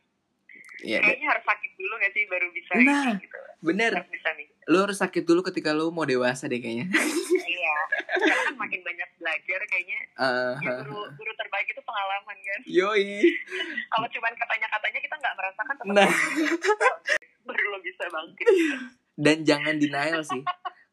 ya 0.81 0.97
kayaknya 0.99 1.27
harus 1.29 1.45
sakit 1.45 1.71
dulu 1.75 1.93
gak 1.95 2.11
sih 2.11 2.23
baru 2.25 2.47
bisa 2.51 2.71
Nah. 2.75 3.13
gitu? 3.15 3.38
bener. 3.61 3.91
Harus 3.95 4.09
bisa 4.11 4.29
nih. 4.33 4.47
Lu 4.65 4.77
harus 4.79 4.97
sakit 4.97 5.23
dulu 5.23 5.41
ketika 5.43 5.69
lu 5.71 5.89
mau 5.89 6.03
dewasa 6.03 6.49
deh 6.49 6.57
kayaknya. 6.57 6.89
Iya 7.35 7.77
karena 8.15 8.35
kan 8.43 8.55
makin 8.57 8.81
banyak 8.81 9.09
belajar 9.17 9.59
kayaknya. 9.65 9.99
Ah, 10.15 10.53
ya 10.55 10.71
guru 10.81 11.01
guru 11.09 11.31
terbaik 11.35 11.67
itu 11.67 11.81
pengalaman 11.81 12.38
kan. 12.38 12.59
Yoi. 12.63 13.25
Kalau 13.88 14.07
cuman 14.07 14.33
katanya 14.33 14.67
katanya 14.69 14.99
kita 14.99 15.15
nggak 15.15 15.35
merasakan 15.35 15.65
tetap 15.67 15.75
Nah. 15.86 16.10
baru 17.48 17.65
lo 17.71 17.80
bisa 17.86 18.04
bangkit. 18.10 18.48
Dan 19.15 19.38
jangan 19.45 19.78
denial 19.78 20.21
sih. 20.26 20.41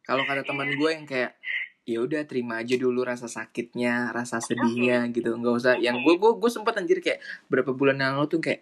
Kalau 0.04 0.22
kata 0.28 0.44
teman 0.44 0.68
gue 0.76 0.90
yang 0.92 1.06
kayak 1.08 1.38
ya 1.82 1.98
udah 1.98 2.22
terima 2.30 2.62
aja 2.62 2.78
dulu 2.78 3.02
rasa 3.02 3.26
sakitnya 3.26 4.14
rasa 4.14 4.38
sedihnya 4.38 5.08
gitu. 5.10 5.34
Nggak 5.34 5.54
usah. 5.58 5.74
Yang 5.80 6.04
gue 6.06 6.14
gue 6.20 6.32
gue 6.38 6.50
sempat 6.52 6.78
anjir 6.78 7.00
kayak 7.02 7.18
berapa 7.48 7.72
bulan 7.74 7.98
yang 7.98 8.20
lalu 8.20 8.28
tuh 8.38 8.40
kayak 8.44 8.60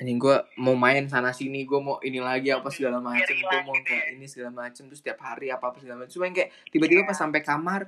anjing 0.00 0.16
gue 0.16 0.36
mau 0.56 0.72
main 0.76 1.04
sana 1.12 1.28
sini 1.36 1.68
gue 1.68 1.76
mau 1.76 2.00
ini 2.00 2.24
lagi 2.24 2.48
apa 2.48 2.72
segala 2.72 3.04
macem. 3.04 3.36
gue 3.36 3.60
mau 3.68 3.76
kayak 3.84 4.04
ya. 4.10 4.14
ini 4.16 4.26
segala 4.26 4.52
macem. 4.66 4.90
Terus 4.90 5.00
setiap 5.00 5.20
hari 5.22 5.48
apa 5.52 5.70
apa 5.72 5.78
segala 5.80 6.04
macem. 6.04 6.12
Cuma 6.18 6.28
yang 6.28 6.36
kayak 6.36 6.50
tiba-tiba 6.68 7.00
Iya. 7.04 7.08
pas 7.08 7.16
sampai 7.16 7.40
kamar 7.40 7.80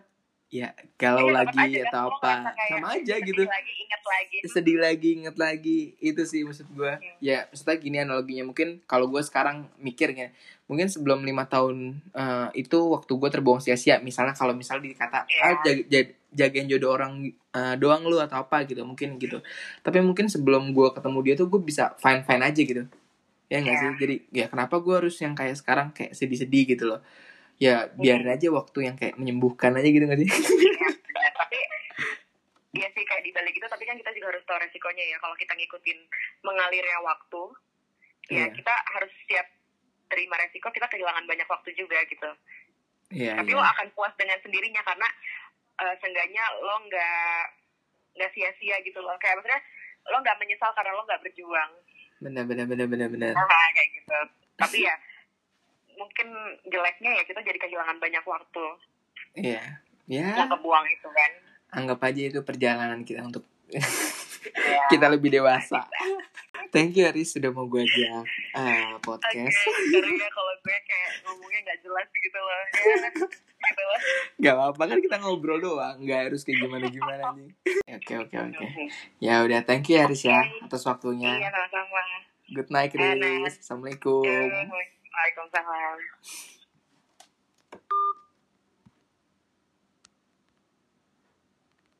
ya 0.52 0.68
Iya, 0.68 1.16
tetep 1.16 1.32
lagi 1.32 1.58
aja 1.58 1.80
kan, 1.80 1.88
atau 1.88 2.02
apa 2.12 2.32
sama 2.68 2.88
aja 2.92 3.14
sedih 3.16 3.26
gitu. 3.26 3.42
lagi 3.42 3.72
ingat 3.80 4.02
lagi. 4.04 4.36
Sedih 4.44 4.78
lagi 4.78 5.08
inget 5.14 5.36
lagi 5.36 5.78
itu 5.98 6.22
sih 6.22 6.44
maksud 6.44 6.68
gue 6.70 6.92
Hmm. 6.92 7.16
ya 7.18 7.48
maksudnya 7.48 7.76
gini 7.76 7.96
analoginya 7.98 8.44
mungkin 8.44 8.68
kalau 8.84 9.08
gue 9.08 9.18
sekarang 9.20 9.56
mikirnya 9.78 10.30
mungkin 10.64 10.86
sebelum 10.86 11.20
lima 11.22 11.44
tahun 11.46 11.76
eh, 12.12 12.48
itu 12.54 12.76
waktu 12.86 13.08
gue 13.10 13.30
terbuang 13.30 13.58
sia-sia. 13.58 13.96
Misalnya 13.98 14.32
kalau 14.32 14.52
misalnya 14.52 14.86
dikata 14.86 15.24
Iya. 15.24 15.40
ah 15.42 15.54
jag- 15.62 15.84
jag- 15.88 16.14
jagain 16.30 16.66
jodoh 16.66 16.92
orang 16.92 17.12
eh, 17.50 17.74
doang 17.76 18.04
lu 18.04 18.16
atau 18.18 18.36
apa 18.38 18.62
gitu 18.62 18.80
mungkin 18.82 19.16
gitu. 19.16 19.40
Tapi 19.80 19.98
mungkin 20.00 20.28
sebelum 20.28 20.70
gue 20.70 20.88
ketemu 20.90 21.18
dia 21.22 21.34
tuh 21.34 21.48
gue 21.48 21.60
bisa 21.60 21.96
fine 21.96 22.22
fine 22.22 22.40
aja 22.42 22.60
gitu. 22.62 22.84
Ya 23.46 23.58
nggak 23.58 23.68
Iya. 23.70 23.82
sih? 23.82 23.90
Jadi 23.98 24.14
ya 24.30 24.46
kenapa 24.46 24.76
gue 24.78 24.94
harus 24.94 25.16
yang 25.16 25.32
kayak 25.32 25.56
sekarang 25.56 25.90
kayak 25.90 26.12
sedih-sedih 26.12 26.64
gitu 26.66 26.84
loh 26.86 27.00
ya 27.58 27.90
biarin 27.94 28.28
Hmm. 28.28 28.36
aja 28.36 28.48
waktu 28.48 28.78
yang 28.82 28.96
kayak 28.96 29.14
menyembuhkan 29.16 29.72
aja 29.72 29.88
gitu 29.88 30.04
nggak 30.04 30.20
sih? 30.20 30.28
Iya, 31.12 31.28
tapi 31.34 31.58
Iya 32.72 32.88
sih 32.88 33.04
kayak 33.04 33.22
dibalik 33.22 33.52
itu 33.52 33.66
tapi 33.66 33.84
kan 33.84 33.94
kita 33.94 34.10
juga 34.12 34.32
harus 34.32 34.44
tahu 34.44 34.56
resikonya 34.58 35.04
ya. 35.06 35.16
Kalau 35.18 35.36
kita 35.36 35.52
ngikutin 35.52 35.98
mengalirnya 36.40 36.98
waktu 37.00 37.42
ya 38.30 38.48
Iya. 38.48 38.54
kita 38.54 38.74
harus 38.96 39.12
siap 39.26 39.44
terima 40.08 40.36
resiko 40.36 40.68
kita 40.68 40.88
kehilangan 40.88 41.24
banyak 41.24 41.44
waktu 41.44 41.70
juga 41.72 42.00
gitu. 42.04 42.30
Iya 43.12 43.36
tapi 43.36 43.52
iya. 43.52 43.58
lo 43.60 43.64
akan 43.66 43.88
puas 43.92 44.12
dengan 44.16 44.40
sendirinya 44.40 44.80
karena 44.82 45.08
eh, 45.78 45.94
seenggaknya 46.00 46.44
lo 46.58 46.80
nggak 46.82 47.42
nggak 48.16 48.30
sia-sia 48.32 48.76
gitu 48.80 48.98
loh. 48.98 49.16
Kayak 49.16 49.40
maksudnya 49.40 49.60
lo 50.08 50.16
nggak 50.18 50.38
menyesal 50.40 50.72
karena 50.72 50.92
lo 50.92 51.04
nggak 51.04 51.22
berjuang. 51.22 51.70
Benar 52.22 52.44
benar 52.48 52.66
benar 52.66 52.86
benar 52.88 53.08
benar. 53.08 53.32
Nah, 53.36 53.68
kayak 53.72 53.90
gitu. 54.00 54.18
Tapi 54.56 54.78
ya 54.84 54.94
mungkin 56.02 56.28
jeleknya 56.66 57.10
ya 57.14 57.22
kita 57.22 57.40
jadi 57.40 57.58
kehilangan 57.62 58.02
banyak 58.02 58.24
waktu 58.26 58.64
iya 59.38 59.78
ya 60.10 60.34
yang 60.34 60.50
kebuang 60.50 60.86
itu 60.90 61.06
kan 61.06 61.30
anggap 61.72 62.02
aja 62.02 62.22
itu 62.26 62.40
perjalanan 62.42 63.00
kita 63.06 63.22
untuk 63.22 63.46
ya. 63.70 63.78
kita 64.92 65.06
lebih 65.08 65.32
dewasa. 65.32 65.86
Thank 66.72 66.96
you 66.96 67.04
Aris 67.04 67.36
sudah 67.36 67.52
mau 67.52 67.68
gue 67.68 67.84
ajak 67.84 68.24
uh, 68.56 68.96
podcast. 69.00 69.56
ya 69.92 70.28
kalau 70.28 70.52
gue 70.60 70.76
kayak 70.84 71.10
ngomongnya 71.24 71.60
nggak 71.68 71.78
jelas 71.84 72.08
gitu 72.10 72.38
loh. 72.40 72.62
Ya, 72.72 72.96
gitu 73.68 73.82
loh. 73.84 74.00
Gak 74.40 74.54
apa-apa 74.56 74.82
kan 74.88 74.98
kita 75.00 75.16
ngobrol 75.20 75.60
doang, 75.60 75.96
nggak 76.00 76.32
harus 76.32 76.44
kayak 76.44 76.64
gimana 76.64 76.86
gimana 76.88 77.24
nih. 77.36 77.48
Oke 78.02 78.16
oke 78.18 78.34
oke. 78.34 78.66
Ya 79.20 79.44
udah 79.44 79.60
thank 79.68 79.88
you 79.92 80.00
Aris 80.00 80.24
ya 80.24 80.40
atas 80.64 80.82
Iya, 80.82 80.88
waktunya. 80.96 81.30
sama-sama. 81.38 82.02
Good 82.52 82.68
night 82.72 82.92
Eh, 82.96 83.12
night. 85.11 85.11
Riz. 85.11 85.47
Assalamualaikum. 85.47 86.15
Waalaikumsalam. 86.27 86.50